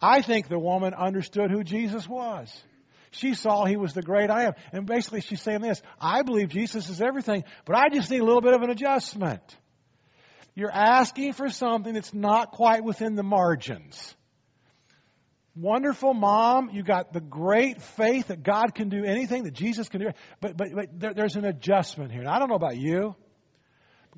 I 0.00 0.22
think 0.22 0.48
the 0.48 0.58
woman 0.58 0.94
understood 0.94 1.50
who 1.50 1.62
Jesus 1.62 2.08
was. 2.08 2.52
She 3.12 3.34
saw 3.34 3.66
he 3.66 3.76
was 3.76 3.92
the 3.92 4.02
great 4.02 4.30
I 4.30 4.44
am. 4.44 4.54
And 4.72 4.86
basically, 4.86 5.20
she's 5.20 5.42
saying 5.42 5.60
this 5.60 5.82
I 6.00 6.22
believe 6.22 6.48
Jesus 6.48 6.88
is 6.88 7.00
everything, 7.00 7.44
but 7.64 7.76
I 7.76 7.88
just 7.90 8.10
need 8.10 8.20
a 8.20 8.24
little 8.24 8.40
bit 8.40 8.54
of 8.54 8.62
an 8.62 8.70
adjustment. 8.70 9.42
You're 10.54 10.72
asking 10.72 11.34
for 11.34 11.48
something 11.50 11.94
that's 11.94 12.12
not 12.12 12.52
quite 12.52 12.84
within 12.84 13.14
the 13.14 13.22
margins 13.22 14.14
wonderful 15.54 16.14
mom. 16.14 16.70
You 16.72 16.82
got 16.82 17.12
the 17.12 17.20
great 17.20 17.82
faith 17.82 18.28
that 18.28 18.42
God 18.42 18.74
can 18.74 18.88
do 18.88 19.04
anything, 19.04 19.44
that 19.44 19.54
Jesus 19.54 19.88
can 19.88 20.00
do. 20.00 20.10
But, 20.40 20.56
but, 20.56 20.68
but 20.74 21.00
there, 21.00 21.14
there's 21.14 21.36
an 21.36 21.44
adjustment 21.44 22.12
here. 22.12 22.24
I 22.26 22.38
don't 22.38 22.48
know 22.48 22.56
about 22.56 22.76
you. 22.76 23.14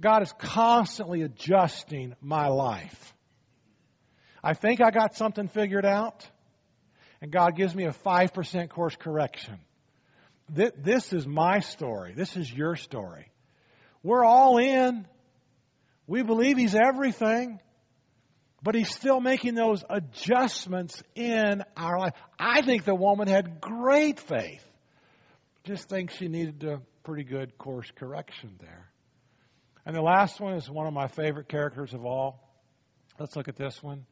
God 0.01 0.23
is 0.23 0.33
constantly 0.39 1.23
adjusting 1.23 2.15
my 2.21 2.49
life. 2.49 3.15
I 4.43 4.55
think 4.55 4.81
I 4.81 4.91
got 4.91 5.17
something 5.17 5.49
figured 5.49 5.87
out. 5.87 6.29
and 7.21 7.33
God 7.33 7.57
gives 7.57 7.75
me 7.75 7.85
a 7.85 7.93
5% 7.93 8.69
course 8.69 8.95
correction. 8.97 9.59
This 10.51 11.15
is 11.15 11.27
my 11.27 11.61
story. 11.61 12.13
This 12.15 12.37
is 12.37 12.53
your 12.53 12.77
story. 12.77 13.31
We're 14.03 14.25
all 14.25 14.59
in. 14.59 15.07
We 16.07 16.23
believe 16.23 16.59
He's 16.59 16.75
everything, 16.75 17.61
but 18.65 18.75
He's 18.75 18.93
still 18.93 19.21
making 19.21 19.55
those 19.55 19.85
adjustments 19.89 21.01
in 21.15 21.63
our 21.77 21.99
life. 21.99 22.15
I 22.39 22.63
think 22.63 22.85
the 22.85 22.95
woman 22.95 23.29
had 23.29 23.61
great 23.61 24.19
faith. 24.19 24.65
Just 25.65 25.89
think 25.89 26.11
she 26.11 26.29
needed 26.29 26.65
a 26.65 26.81
pretty 27.05 27.25
good 27.25 27.57
course 27.59 27.91
correction 27.95 28.57
there. 28.59 28.89
And 29.85 29.95
the 29.95 30.01
last 30.01 30.41
one 30.41 30.55
is 30.55 30.69
one 30.69 30.87
of 30.87 30.95
my 30.95 31.09
favorite 31.09 31.49
characters 31.49 31.93
of 31.93 32.07
all. 32.07 32.41
Let's 33.19 33.37
look 33.37 33.49
at 33.49 33.57
this 33.57 33.83
one. 33.83 34.07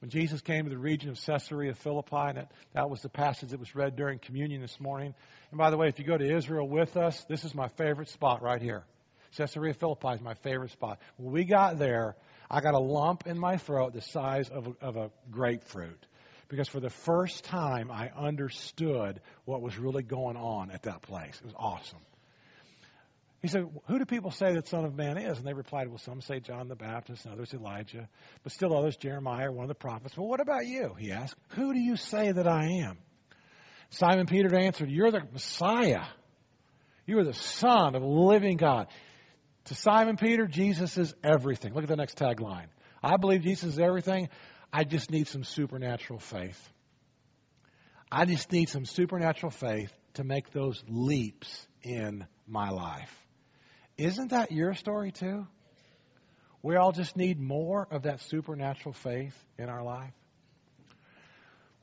When 0.00 0.10
Jesus 0.10 0.40
came 0.42 0.62
to 0.64 0.70
the 0.70 0.78
region 0.78 1.10
of 1.10 1.20
Caesarea 1.20 1.74
Philippi, 1.74 2.14
and 2.14 2.36
that, 2.36 2.52
that 2.72 2.88
was 2.88 3.02
the 3.02 3.08
passage 3.08 3.50
that 3.50 3.58
was 3.58 3.74
read 3.74 3.96
during 3.96 4.20
communion 4.20 4.60
this 4.60 4.78
morning. 4.78 5.12
And 5.50 5.58
by 5.58 5.70
the 5.70 5.76
way, 5.76 5.88
if 5.88 5.98
you 5.98 6.04
go 6.04 6.16
to 6.16 6.36
Israel 6.36 6.68
with 6.68 6.96
us, 6.96 7.24
this 7.28 7.44
is 7.44 7.52
my 7.52 7.66
favorite 7.76 8.08
spot 8.08 8.40
right 8.40 8.62
here. 8.62 8.84
Caesarea 9.36 9.74
Philippi 9.74 10.10
is 10.14 10.20
my 10.20 10.34
favorite 10.34 10.70
spot. 10.70 11.00
When 11.16 11.32
we 11.32 11.44
got 11.44 11.78
there, 11.78 12.14
I 12.50 12.60
got 12.60 12.74
a 12.74 12.78
lump 12.78 13.26
in 13.26 13.38
my 13.38 13.56
throat 13.56 13.92
the 13.92 14.00
size 14.00 14.48
of 14.48 14.66
a, 14.66 14.84
of 14.84 14.96
a 14.96 15.10
grapefruit. 15.30 16.06
Because 16.48 16.68
for 16.68 16.80
the 16.80 16.90
first 16.90 17.44
time, 17.44 17.90
I 17.90 18.10
understood 18.16 19.20
what 19.44 19.60
was 19.60 19.76
really 19.76 20.02
going 20.02 20.36
on 20.36 20.70
at 20.70 20.84
that 20.84 21.02
place. 21.02 21.36
It 21.38 21.44
was 21.44 21.54
awesome. 21.56 21.98
He 23.42 23.48
said, 23.48 23.68
Who 23.86 23.98
do 23.98 24.04
people 24.04 24.30
say 24.30 24.54
that 24.54 24.66
Son 24.66 24.84
of 24.84 24.96
Man 24.96 25.18
is? 25.18 25.38
And 25.38 25.46
they 25.46 25.52
replied, 25.52 25.88
Well, 25.88 25.98
some 25.98 26.22
say 26.22 26.40
John 26.40 26.68
the 26.68 26.74
Baptist, 26.74 27.24
and 27.24 27.34
others 27.34 27.52
Elijah, 27.52 28.08
but 28.42 28.52
still 28.52 28.76
others 28.76 28.96
Jeremiah, 28.96 29.52
one 29.52 29.64
of 29.64 29.68
the 29.68 29.74
prophets. 29.74 30.16
Well, 30.16 30.26
what 30.26 30.40
about 30.40 30.66
you? 30.66 30.94
He 30.98 31.12
asked. 31.12 31.36
Who 31.50 31.72
do 31.72 31.78
you 31.78 31.96
say 31.96 32.32
that 32.32 32.48
I 32.48 32.64
am? 32.82 32.98
Simon 33.90 34.26
Peter 34.26 34.54
answered, 34.56 34.90
You're 34.90 35.10
the 35.10 35.22
Messiah. 35.32 36.04
You 37.06 37.18
are 37.18 37.24
the 37.24 37.34
Son 37.34 37.94
of 37.94 38.02
the 38.02 38.08
living 38.08 38.56
God. 38.56 38.88
To 39.68 39.74
Simon 39.74 40.16
Peter, 40.16 40.46
Jesus 40.46 40.96
is 40.96 41.14
everything. 41.22 41.74
Look 41.74 41.82
at 41.82 41.90
the 41.90 41.96
next 41.96 42.16
tagline. 42.16 42.68
I 43.02 43.18
believe 43.18 43.42
Jesus 43.42 43.74
is 43.74 43.78
everything. 43.78 44.30
I 44.72 44.84
just 44.84 45.10
need 45.10 45.28
some 45.28 45.44
supernatural 45.44 46.20
faith. 46.20 46.58
I 48.10 48.24
just 48.24 48.50
need 48.50 48.70
some 48.70 48.86
supernatural 48.86 49.50
faith 49.50 49.92
to 50.14 50.24
make 50.24 50.52
those 50.52 50.82
leaps 50.88 51.66
in 51.82 52.26
my 52.46 52.70
life. 52.70 53.14
Isn't 53.98 54.30
that 54.30 54.52
your 54.52 54.72
story 54.72 55.12
too? 55.12 55.46
We 56.62 56.76
all 56.76 56.92
just 56.92 57.14
need 57.14 57.38
more 57.38 57.86
of 57.90 58.04
that 58.04 58.22
supernatural 58.22 58.94
faith 58.94 59.34
in 59.58 59.68
our 59.68 59.82
life. 59.82 60.14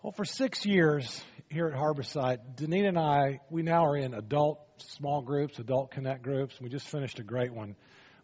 Well, 0.02 0.12
for 0.12 0.26
six 0.26 0.66
years 0.66 1.24
here 1.50 1.68
at 1.68 1.74
Harborside, 1.74 2.40
Danita 2.56 2.90
and 2.90 2.98
I, 2.98 3.40
we 3.50 3.62
now 3.62 3.86
are 3.86 3.98
in 3.98 4.14
adult 4.14 4.60
small 4.78 5.22
groups, 5.22 5.60
adult 5.60 5.92
connect 5.92 6.24
groups. 6.24 6.60
We 6.60 6.70
just 6.70 6.88
finished 6.88 7.20
a 7.20 7.24
great 7.24 7.54
one. 7.54 7.76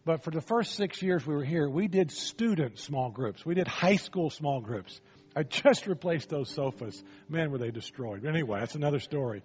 But 0.04 0.24
for 0.24 0.30
the 0.30 0.40
first 0.40 0.74
six 0.74 1.00
years 1.00 1.24
we 1.26 1.34
were 1.34 1.44
here, 1.44 1.68
we 1.68 1.86
did 1.86 2.10
student 2.10 2.78
small 2.78 3.10
groups. 3.10 3.46
We 3.46 3.54
did 3.54 3.68
high 3.68 3.96
school 3.96 4.30
small 4.30 4.60
groups. 4.60 5.00
I 5.36 5.42
just 5.64 5.86
replaced 5.86 6.28
those 6.28 6.50
sofas. 6.50 7.02
Man, 7.28 7.50
were 7.50 7.58
they 7.58 7.70
destroyed. 7.70 8.26
Anyway, 8.26 8.58
that's 8.60 8.74
another 8.74 9.00
story. 9.00 9.42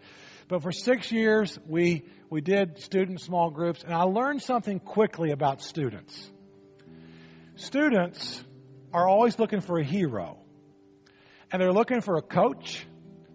But 0.47 0.63
for 0.63 0.71
six 0.71 1.11
years, 1.11 1.57
we, 1.67 2.05
we 2.29 2.41
did 2.41 2.79
student 2.79 3.21
small 3.21 3.51
groups, 3.51 3.83
and 3.83 3.93
I 3.93 4.03
learned 4.03 4.41
something 4.41 4.79
quickly 4.79 5.31
about 5.31 5.61
students. 5.61 6.31
Students 7.55 8.43
are 8.93 9.07
always 9.07 9.37
looking 9.37 9.61
for 9.61 9.79
a 9.79 9.83
hero. 9.83 10.39
And 11.51 11.61
they're 11.61 11.73
looking 11.73 12.01
for 12.01 12.17
a 12.17 12.21
coach, 12.21 12.85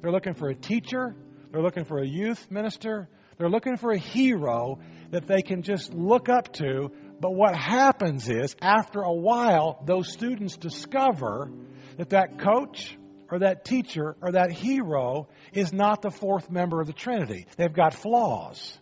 they're 0.02 0.12
looking 0.12 0.34
for 0.34 0.48
a 0.48 0.54
teacher, 0.54 1.14
they're 1.50 1.62
looking 1.62 1.84
for 1.84 1.98
a 1.98 2.06
youth 2.06 2.50
minister, 2.50 3.08
they're 3.38 3.48
looking 3.48 3.76
for 3.76 3.92
a 3.92 3.98
hero 3.98 4.80
that 5.10 5.26
they 5.26 5.42
can 5.42 5.62
just 5.62 5.94
look 5.94 6.28
up 6.28 6.52
to. 6.54 6.90
But 7.20 7.34
what 7.34 7.56
happens 7.56 8.28
is, 8.28 8.54
after 8.60 9.00
a 9.00 9.12
while, 9.12 9.82
those 9.86 10.12
students 10.12 10.56
discover 10.56 11.50
that 11.96 12.10
that 12.10 12.40
coach 12.40 12.98
or 13.30 13.38
that 13.38 13.64
teacher 13.64 14.16
or 14.20 14.32
that 14.32 14.52
hero 14.52 15.28
is 15.52 15.72
not 15.72 16.02
the 16.02 16.10
fourth 16.10 16.50
member 16.50 16.80
of 16.80 16.88
the 16.88 16.92
Trinity. 16.92 17.46
They've 17.56 17.72
got 17.72 17.94
flaws. 17.94 18.78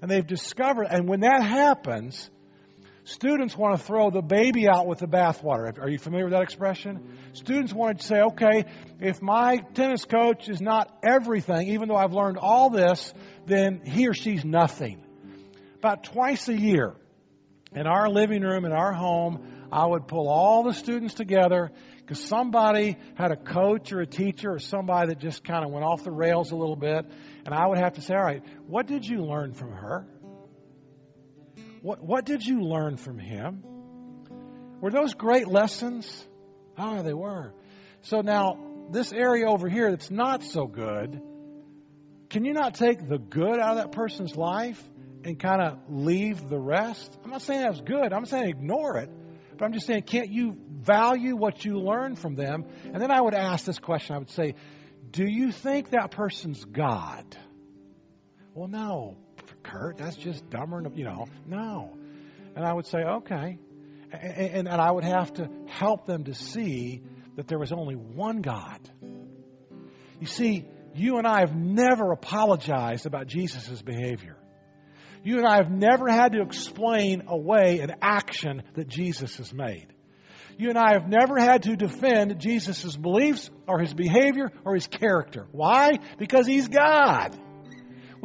And 0.00 0.10
they've 0.10 0.26
discovered, 0.26 0.86
and 0.90 1.08
when 1.08 1.20
that 1.20 1.42
happens, 1.42 2.30
students 3.06 3.56
want 3.56 3.78
to 3.78 3.84
throw 3.84 4.10
the 4.10 4.20
baby 4.20 4.68
out 4.68 4.86
with 4.86 4.98
the 4.98 5.06
bathwater. 5.06 5.78
Are 5.80 5.88
you 5.88 5.98
familiar 5.98 6.26
with 6.26 6.32
that 6.32 6.42
expression? 6.42 7.16
Students 7.32 7.72
want 7.72 8.00
to 8.00 8.06
say, 8.06 8.20
okay, 8.20 8.64
if 9.00 9.22
my 9.22 9.58
tennis 9.74 10.04
coach 10.04 10.48
is 10.48 10.60
not 10.60 10.92
everything, 11.04 11.68
even 11.68 11.88
though 11.88 11.96
I've 11.96 12.12
learned 12.12 12.36
all 12.38 12.68
this, 12.68 13.14
then 13.46 13.80
he 13.84 14.08
or 14.08 14.14
she's 14.14 14.44
nothing. 14.44 15.02
About 15.78 16.04
twice 16.04 16.48
a 16.48 16.56
year, 16.56 16.94
in 17.72 17.86
our 17.86 18.08
living 18.08 18.42
room, 18.42 18.64
in 18.64 18.72
our 18.72 18.92
home, 18.92 19.68
I 19.70 19.86
would 19.86 20.08
pull 20.08 20.28
all 20.28 20.64
the 20.64 20.72
students 20.72 21.14
together 21.14 21.70
because 21.98 22.22
somebody 22.24 22.96
had 23.14 23.32
a 23.32 23.36
coach 23.36 23.92
or 23.92 24.00
a 24.00 24.06
teacher 24.06 24.52
or 24.52 24.58
somebody 24.58 25.08
that 25.08 25.18
just 25.18 25.44
kind 25.44 25.64
of 25.64 25.70
went 25.70 25.84
off 25.84 26.04
the 26.04 26.10
rails 26.10 26.52
a 26.52 26.56
little 26.56 26.76
bit. 26.76 27.04
And 27.44 27.54
I 27.54 27.66
would 27.66 27.78
have 27.78 27.94
to 27.94 28.00
say, 28.00 28.14
all 28.14 28.24
right, 28.24 28.42
what 28.66 28.86
did 28.86 29.04
you 29.04 29.24
learn 29.24 29.52
from 29.54 29.72
her? 29.72 30.06
What, 31.82 32.02
what 32.02 32.24
did 32.24 32.44
you 32.44 32.60
learn 32.60 32.96
from 32.96 33.18
him? 33.18 33.62
Were 34.80 34.90
those 34.90 35.14
great 35.14 35.48
lessons? 35.48 36.26
Oh, 36.78 37.02
they 37.02 37.14
were. 37.14 37.54
So 38.02 38.20
now, 38.20 38.58
this 38.90 39.12
area 39.12 39.46
over 39.48 39.68
here 39.68 39.90
that's 39.90 40.10
not 40.10 40.42
so 40.42 40.66
good, 40.66 41.20
can 42.30 42.44
you 42.44 42.52
not 42.52 42.74
take 42.74 43.08
the 43.08 43.18
good 43.18 43.58
out 43.58 43.70
of 43.70 43.76
that 43.76 43.92
person's 43.92 44.36
life 44.36 44.82
and 45.24 45.38
kind 45.38 45.62
of 45.62 45.78
leave 45.88 46.48
the 46.48 46.58
rest? 46.58 47.16
I'm 47.24 47.30
not 47.30 47.42
saying 47.42 47.62
that's 47.62 47.80
good. 47.80 48.12
I'm 48.12 48.26
saying 48.26 48.48
ignore 48.48 48.98
it. 48.98 49.10
But 49.56 49.64
I'm 49.64 49.72
just 49.72 49.86
saying, 49.86 50.02
can't 50.02 50.30
you 50.30 50.56
value 50.80 51.34
what 51.34 51.64
you 51.64 51.78
learn 51.78 52.16
from 52.16 52.34
them? 52.34 52.66
And 52.92 53.00
then 53.00 53.10
I 53.10 53.20
would 53.20 53.34
ask 53.34 53.64
this 53.64 53.78
question 53.78 54.14
I 54.14 54.18
would 54.18 54.30
say, 54.30 54.54
do 55.10 55.24
you 55.24 55.50
think 55.52 55.90
that 55.90 56.10
person's 56.10 56.64
God? 56.64 57.24
Well, 58.54 58.68
no, 58.68 59.16
Kurt, 59.66 59.98
that's 59.98 60.16
just 60.16 60.48
dumber, 60.50 60.82
you 60.94 61.04
know, 61.04 61.26
no. 61.46 61.96
And 62.54 62.64
I 62.64 62.72
would 62.72 62.86
say, 62.86 62.98
okay. 62.98 63.58
And, 64.12 64.36
and, 64.36 64.68
and 64.68 64.80
I 64.80 64.90
would 64.90 65.04
have 65.04 65.32
to 65.34 65.48
help 65.66 66.06
them 66.06 66.24
to 66.24 66.34
see 66.34 67.02
that 67.36 67.48
there 67.48 67.58
was 67.58 67.72
only 67.72 67.94
one 67.94 68.40
God. 68.40 68.80
You 70.20 70.26
see, 70.26 70.64
you 70.94 71.18
and 71.18 71.26
I 71.26 71.40
have 71.40 71.54
never 71.54 72.12
apologized 72.12 73.06
about 73.06 73.26
Jesus' 73.26 73.82
behavior. 73.82 74.36
You 75.22 75.38
and 75.38 75.46
I 75.46 75.56
have 75.56 75.70
never 75.70 76.08
had 76.08 76.32
to 76.32 76.42
explain 76.42 77.24
away 77.26 77.80
an 77.80 77.96
action 78.00 78.62
that 78.74 78.88
Jesus 78.88 79.36
has 79.36 79.52
made. 79.52 79.88
You 80.58 80.70
and 80.70 80.78
I 80.78 80.92
have 80.92 81.08
never 81.08 81.38
had 81.38 81.64
to 81.64 81.76
defend 81.76 82.38
Jesus' 82.40 82.96
beliefs 82.96 83.50
or 83.68 83.78
his 83.78 83.92
behavior 83.92 84.50
or 84.64 84.74
his 84.74 84.86
character. 84.86 85.46
Why? 85.52 85.98
Because 86.16 86.46
he's 86.46 86.68
God. 86.68 87.36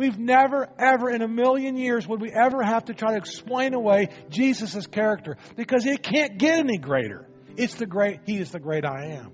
We've 0.01 0.17
never, 0.17 0.67
ever 0.79 1.11
in 1.11 1.21
a 1.21 1.27
million 1.27 1.77
years 1.77 2.07
would 2.07 2.19
we 2.19 2.31
ever 2.31 2.63
have 2.63 2.85
to 2.85 2.95
try 2.95 3.11
to 3.11 3.17
explain 3.17 3.75
away 3.75 4.09
Jesus' 4.31 4.87
character 4.87 5.37
because 5.55 5.85
it 5.85 6.01
can't 6.01 6.39
get 6.39 6.57
any 6.57 6.79
greater. 6.79 7.27
It's 7.55 7.75
the 7.75 7.85
great, 7.85 8.21
he 8.25 8.37
is 8.37 8.49
the 8.49 8.59
great 8.59 8.83
I 8.83 9.17
am. 9.17 9.31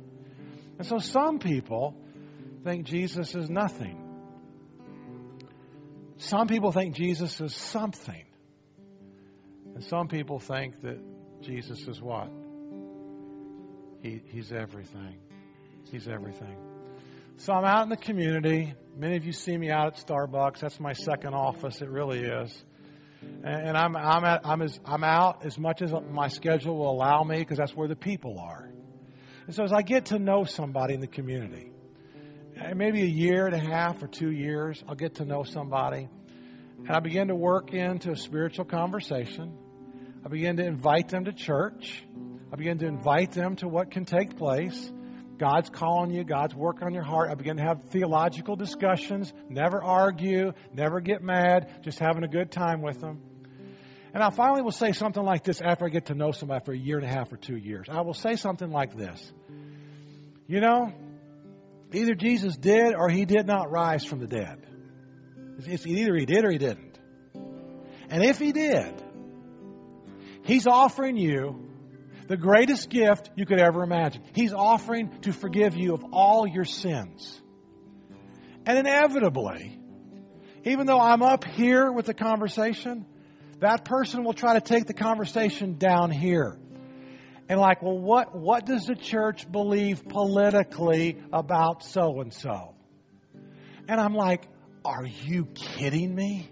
And 0.77 0.85
so 0.85 0.99
some 0.99 1.39
people 1.39 1.95
think 2.65 2.85
Jesus 2.85 3.33
is 3.33 3.49
nothing. 3.49 3.97
Some 6.17 6.49
people 6.49 6.73
think 6.73 6.95
Jesus 6.95 7.39
is 7.39 7.55
something. 7.55 8.25
And 9.73 9.85
some 9.85 10.09
people 10.09 10.37
think 10.37 10.81
that 10.81 10.99
Jesus 11.43 11.79
is 11.87 12.01
what? 12.01 12.29
He, 14.01 14.21
he's 14.27 14.51
everything. 14.51 15.17
He's 15.89 16.09
everything. 16.09 16.57
So 17.39 17.53
I'm 17.53 17.65
out 17.65 17.83
in 17.83 17.89
the 17.89 17.97
community. 17.97 18.73
Many 18.97 19.15
of 19.15 19.23
you 19.23 19.31
see 19.31 19.55
me 19.55 19.69
out 19.69 19.93
at 19.93 20.07
Starbucks. 20.07 20.59
That's 20.59 20.79
my 20.79 20.93
second 20.93 21.35
office. 21.35 21.83
It 21.83 21.89
really 21.89 22.21
is. 22.21 22.65
And, 23.21 23.67
and 23.67 23.77
I'm 23.77 23.95
I'm 23.95 24.25
at, 24.25 24.41
I'm 24.43 24.63
as 24.63 24.79
I'm 24.83 25.03
out 25.03 25.45
as 25.45 25.55
much 25.59 25.83
as 25.83 25.93
my 26.09 26.29
schedule 26.29 26.75
will 26.77 26.89
allow 26.89 27.21
me 27.23 27.37
because 27.37 27.59
that's 27.59 27.75
where 27.75 27.87
the 27.87 27.95
people 27.95 28.39
are. 28.39 28.67
And 29.45 29.53
so 29.53 29.63
as 29.63 29.71
I 29.71 29.83
get 29.83 30.05
to 30.05 30.17
know 30.17 30.45
somebody 30.45 30.95
in 30.95 30.99
the 30.99 31.07
community, 31.07 31.69
eh, 32.59 32.73
maybe 32.73 33.03
a 33.03 33.05
year 33.05 33.45
and 33.45 33.53
a 33.53 33.59
half 33.59 34.01
or 34.01 34.07
two 34.07 34.31
years, 34.31 34.83
I'll 34.87 34.95
get 34.95 35.15
to 35.15 35.25
know 35.25 35.43
somebody. 35.43 36.09
And 36.79 36.89
I 36.89 36.99
begin 37.01 37.27
to 37.27 37.35
work 37.35 37.71
into 37.71 38.13
a 38.13 38.17
spiritual 38.17 38.65
conversation. 38.65 39.55
I 40.25 40.29
begin 40.29 40.57
to 40.57 40.65
invite 40.65 41.09
them 41.09 41.25
to 41.25 41.33
church. 41.33 42.03
I 42.51 42.55
begin 42.55 42.79
to 42.79 42.87
invite 42.87 43.33
them 43.33 43.57
to 43.57 43.67
what 43.67 43.91
can 43.91 44.05
take 44.05 44.37
place. 44.37 44.91
God's 45.37 45.69
calling 45.69 46.11
you, 46.11 46.23
God's 46.23 46.55
working 46.55 46.87
on 46.87 46.93
your 46.93 47.03
heart. 47.03 47.29
I 47.29 47.35
begin 47.35 47.57
to 47.57 47.63
have 47.63 47.83
theological 47.89 48.55
discussions, 48.55 49.31
never 49.49 49.83
argue, 49.83 50.53
never 50.73 50.99
get 50.99 51.21
mad, 51.21 51.83
just 51.83 51.99
having 51.99 52.23
a 52.23 52.27
good 52.27 52.51
time 52.51 52.81
with 52.81 52.99
them. 52.99 53.21
And 54.13 54.23
I 54.23 54.29
finally 54.31 54.61
will 54.61 54.71
say 54.71 54.93
something 54.93 55.23
like 55.23 55.43
this 55.43 55.61
after 55.61 55.85
I 55.85 55.89
get 55.89 56.07
to 56.07 56.15
know 56.15 56.31
somebody 56.31 56.65
for 56.65 56.73
a 56.73 56.77
year 56.77 56.97
and 56.97 57.05
a 57.05 57.09
half 57.09 57.31
or 57.31 57.37
two 57.37 57.57
years. 57.57 57.87
I 57.89 58.01
will 58.01 58.15
say 58.15 58.35
something 58.35 58.71
like 58.71 58.95
this 58.95 59.31
You 60.47 60.59
know, 60.59 60.93
Either 61.93 62.15
Jesus 62.15 62.57
did 62.57 62.93
or 62.93 63.09
he 63.09 63.25
did 63.25 63.47
not 63.47 63.71
rise 63.71 64.03
from 64.03 64.19
the 64.19 64.27
dead. 64.27 64.65
It's 65.59 65.87
either 65.87 66.15
he 66.15 66.25
did 66.25 66.43
or 66.43 66.51
he 66.51 66.57
didn't. 66.57 66.99
And 68.09 68.23
if 68.23 68.39
he 68.39 68.51
did, 68.51 69.01
he's 70.43 70.67
offering 70.67 71.17
you 71.17 71.66
the 72.27 72.37
greatest 72.37 72.89
gift 72.89 73.31
you 73.35 73.45
could 73.45 73.59
ever 73.59 73.83
imagine. 73.83 74.21
He's 74.33 74.53
offering 74.53 75.21
to 75.21 75.33
forgive 75.33 75.75
you 75.75 75.93
of 75.93 76.03
all 76.11 76.47
your 76.47 76.65
sins. 76.65 77.41
And 78.65 78.77
inevitably, 78.77 79.79
even 80.65 80.85
though 80.87 80.99
I'm 80.99 81.21
up 81.21 81.45
here 81.45 81.91
with 81.91 82.05
the 82.05 82.13
conversation, 82.13 83.05
that 83.59 83.85
person 83.85 84.23
will 84.23 84.33
try 84.33 84.53
to 84.53 84.61
take 84.61 84.85
the 84.85 84.93
conversation 84.93 85.77
down 85.77 86.11
here. 86.11 86.57
And 87.49 87.61
like, 87.61 87.81
well, 87.81 87.97
what, 87.97 88.35
what 88.35 88.65
does 88.65 88.87
the 88.87 88.95
church 88.95 89.49
believe 89.49 90.03
politically 90.07 91.17
about 91.31 91.83
so 91.83 92.19
and 92.19 92.33
so? 92.33 92.75
And 93.87 94.01
I'm 94.01 94.13
like, 94.13 94.43
are 94.83 95.05
you 95.05 95.45
kidding 95.45 96.13
me? 96.13 96.51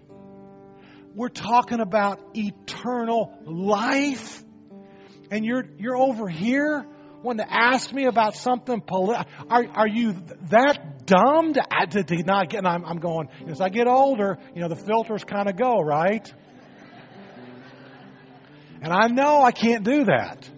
We're 1.14 1.28
talking 1.28 1.80
about 1.80 2.20
eternal 2.34 3.38
life. 3.44 4.42
And 5.30 5.44
you're, 5.44 5.64
you're 5.78 5.96
over 5.96 6.28
here 6.28 6.86
wanting 7.22 7.46
to 7.46 7.52
ask 7.52 7.92
me 7.92 8.06
about 8.06 8.36
something 8.36 8.80
political. 8.80 9.24
Are, 9.48 9.66
are 9.74 9.88
you 9.88 10.14
that 10.50 11.06
dumb 11.06 11.54
to, 11.54 11.62
to, 11.90 12.04
to 12.04 12.22
not 12.22 12.50
get, 12.50 12.58
and 12.58 12.68
I'm, 12.68 12.84
I'm 12.84 12.98
going, 12.98 13.28
as 13.48 13.60
I 13.60 13.68
get 13.68 13.86
older, 13.86 14.38
you 14.54 14.60
know, 14.60 14.68
the 14.68 14.76
filters 14.76 15.24
kind 15.24 15.48
of 15.48 15.56
go, 15.56 15.80
right? 15.80 16.32
And 18.82 18.92
I 18.92 19.08
know 19.08 19.42
I 19.42 19.52
can't 19.52 19.84
do 19.84 20.04
that. 20.04 20.48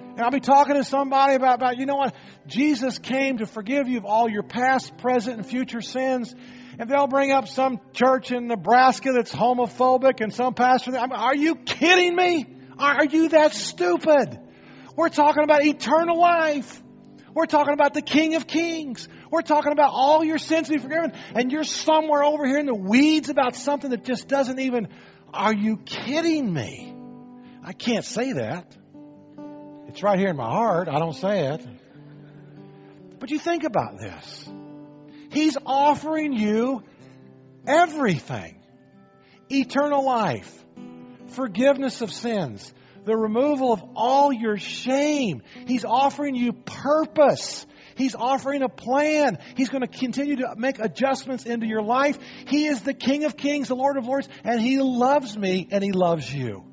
And 0.00 0.20
I'll 0.20 0.30
be 0.30 0.40
talking 0.40 0.74
to 0.74 0.84
somebody 0.84 1.34
about, 1.34 1.54
about, 1.56 1.78
you 1.78 1.86
know 1.86 1.96
what? 1.96 2.14
Jesus 2.46 2.98
came 2.98 3.38
to 3.38 3.46
forgive 3.46 3.88
you 3.88 3.98
of 3.98 4.04
all 4.04 4.28
your 4.28 4.42
past, 4.42 4.98
present, 4.98 5.36
and 5.36 5.46
future 5.46 5.80
sins. 5.80 6.34
And 6.78 6.90
they'll 6.90 7.06
bring 7.06 7.30
up 7.30 7.46
some 7.46 7.78
church 7.92 8.32
in 8.32 8.48
Nebraska 8.48 9.12
that's 9.12 9.32
homophobic 9.32 10.20
and 10.20 10.34
some 10.34 10.54
pastor. 10.54 10.96
I 10.96 11.06
are 11.06 11.36
you 11.36 11.54
kidding 11.54 12.16
me? 12.16 12.46
Are 12.80 13.04
you 13.04 13.28
that 13.28 13.52
stupid? 13.54 14.38
We're 14.96 15.10
talking 15.10 15.44
about 15.44 15.64
eternal 15.64 16.18
life. 16.18 16.82
We're 17.34 17.46
talking 17.46 17.74
about 17.74 17.94
the 17.94 18.02
King 18.02 18.34
of 18.34 18.46
Kings. 18.46 19.06
We're 19.30 19.42
talking 19.42 19.72
about 19.72 19.90
all 19.92 20.24
your 20.24 20.38
sins 20.38 20.68
to 20.68 20.74
be 20.74 20.80
forgiven. 20.80 21.12
And 21.34 21.52
you're 21.52 21.64
somewhere 21.64 22.24
over 22.24 22.46
here 22.46 22.58
in 22.58 22.66
the 22.66 22.74
weeds 22.74 23.28
about 23.28 23.54
something 23.54 23.90
that 23.90 24.04
just 24.04 24.28
doesn't 24.28 24.58
even. 24.58 24.88
Are 25.32 25.54
you 25.54 25.76
kidding 25.76 26.52
me? 26.52 26.94
I 27.62 27.72
can't 27.72 28.04
say 28.04 28.32
that. 28.32 28.74
It's 29.88 30.02
right 30.02 30.18
here 30.18 30.28
in 30.28 30.36
my 30.36 30.50
heart. 30.50 30.88
I 30.88 30.98
don't 30.98 31.14
say 31.14 31.48
it. 31.48 31.66
But 33.18 33.30
you 33.30 33.38
think 33.38 33.64
about 33.64 33.98
this. 33.98 34.48
He's 35.30 35.56
offering 35.66 36.32
you 36.32 36.82
everything 37.66 38.56
eternal 39.50 40.04
life, 40.04 40.64
forgiveness 41.30 42.00
of 42.00 42.12
sins, 42.12 42.72
the 43.04 43.16
removal 43.16 43.72
of 43.72 43.82
all 43.96 44.32
your 44.32 44.58
shame. 44.58 45.42
He's 45.66 45.84
offering 45.84 46.34
you 46.34 46.52
purpose. 46.52 47.66
He's 47.96 48.14
offering 48.14 48.62
a 48.62 48.68
plan. 48.68 49.38
He's 49.56 49.68
going 49.68 49.82
to 49.82 49.88
continue 49.88 50.36
to 50.36 50.54
make 50.56 50.78
adjustments 50.78 51.44
into 51.44 51.66
your 51.66 51.82
life. 51.82 52.18
He 52.46 52.66
is 52.66 52.82
the 52.82 52.94
King 52.94 53.24
of 53.24 53.36
Kings, 53.36 53.68
the 53.68 53.76
Lord 53.76 53.96
of 53.96 54.06
Lords, 54.06 54.28
and 54.44 54.60
He 54.60 54.78
loves 54.78 55.36
me 55.36 55.68
and 55.70 55.82
He 55.82 55.92
loves 55.92 56.32
you. 56.32 56.64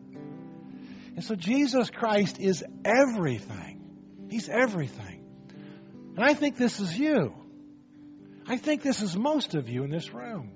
And 1.16 1.24
so 1.24 1.36
Jesus 1.36 1.90
Christ 1.90 2.40
is 2.40 2.64
everything. 2.86 4.28
He's 4.30 4.50
everything. 4.50 5.26
And 6.16 6.24
I 6.24 6.34
think 6.34 6.58
this 6.58 6.80
is 6.80 6.98
you. 6.98 7.34
I 8.48 8.58
think 8.58 8.82
this 8.82 9.02
is 9.02 9.18
most 9.18 9.56
of 9.56 9.68
you 9.68 9.84
in 9.84 9.90
this 9.90 10.14
room. 10.14 10.52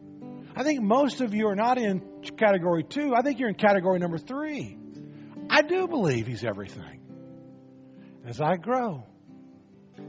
I 0.55 0.63
think 0.63 0.81
most 0.81 1.21
of 1.21 1.33
you 1.33 1.47
are 1.47 1.55
not 1.55 1.77
in 1.77 2.23
category 2.37 2.83
two. 2.83 3.13
I 3.15 3.21
think 3.21 3.39
you're 3.39 3.49
in 3.49 3.55
category 3.55 3.99
number 3.99 4.17
three. 4.17 4.77
I 5.49 5.61
do 5.61 5.87
believe 5.87 6.27
He's 6.27 6.43
everything. 6.43 7.01
As 8.25 8.41
I 8.41 8.57
grow, 8.57 9.05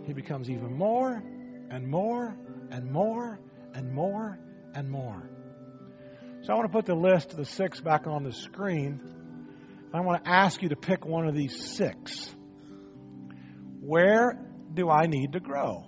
He 0.04 0.12
becomes 0.12 0.50
even 0.50 0.76
more 0.76 1.22
and 1.70 1.86
more 1.86 2.36
and 2.70 2.90
more 2.90 3.40
and 3.74 3.92
more 3.92 4.38
and 4.74 4.90
more. 4.90 5.30
So 6.42 6.52
I 6.52 6.56
want 6.56 6.70
to 6.70 6.76
put 6.76 6.86
the 6.86 6.94
list 6.94 7.30
of 7.30 7.36
the 7.36 7.44
six 7.44 7.80
back 7.80 8.06
on 8.06 8.24
the 8.24 8.32
screen. 8.32 9.00
I 9.94 10.00
want 10.00 10.24
to 10.24 10.30
ask 10.30 10.60
you 10.62 10.70
to 10.70 10.76
pick 10.76 11.04
one 11.04 11.28
of 11.28 11.34
these 11.34 11.74
six. 11.76 12.34
Where 13.80 14.38
do 14.74 14.90
I 14.90 15.06
need 15.06 15.32
to 15.32 15.40
grow? 15.40 15.84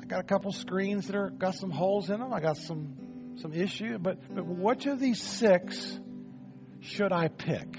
I 0.00 0.06
got 0.06 0.20
a 0.20 0.24
couple 0.24 0.52
screens 0.52 1.08
that 1.08 1.16
are 1.16 1.28
got 1.28 1.56
some 1.56 1.70
holes 1.70 2.08
in 2.08 2.20
them. 2.20 2.32
I 2.32 2.40
got 2.40 2.56
some 2.56 2.96
some 3.40 3.52
issue, 3.52 3.98
but 3.98 4.18
but 4.34 4.46
which 4.46 4.86
of 4.86 5.00
these 5.00 5.22
six 5.22 5.98
should 6.80 7.12
I 7.12 7.28
pick? 7.28 7.76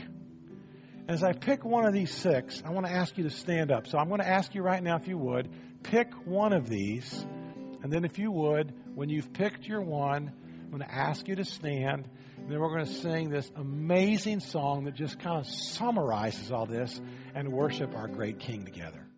As 1.07 1.23
I 1.23 1.33
pick 1.33 1.65
one 1.65 1.87
of 1.87 1.93
these 1.93 2.13
six, 2.13 2.61
I 2.63 2.71
want 2.71 2.85
to 2.85 2.91
ask 2.91 3.17
you 3.17 3.23
to 3.23 3.31
stand 3.31 3.71
up. 3.71 3.87
So 3.87 3.97
I'm 3.97 4.09
going 4.09 4.21
to 4.21 4.27
ask 4.27 4.53
you 4.53 4.61
right 4.61 4.81
now, 4.81 4.97
if 4.97 5.07
you 5.07 5.17
would, 5.17 5.49
pick 5.81 6.13
one 6.25 6.53
of 6.53 6.69
these, 6.69 7.25
and 7.81 7.91
then 7.91 8.05
if 8.05 8.19
you 8.19 8.31
would, 8.31 8.73
when 8.93 9.09
you've 9.09 9.33
picked 9.33 9.65
your 9.65 9.81
one, 9.81 10.31
I'm 10.63 10.69
going 10.69 10.83
to 10.83 10.93
ask 10.93 11.27
you 11.27 11.35
to 11.35 11.45
stand. 11.45 12.07
And 12.37 12.51
then 12.51 12.59
we're 12.59 12.69
going 12.69 12.85
to 12.85 12.93
sing 12.93 13.29
this 13.29 13.49
amazing 13.55 14.39
song 14.39 14.85
that 14.85 14.93
just 14.93 15.19
kind 15.19 15.39
of 15.39 15.47
summarizes 15.47 16.51
all 16.51 16.67
this 16.67 17.01
and 17.33 17.51
worship 17.51 17.95
our 17.95 18.07
great 18.07 18.39
King 18.39 18.65
together. 18.65 19.08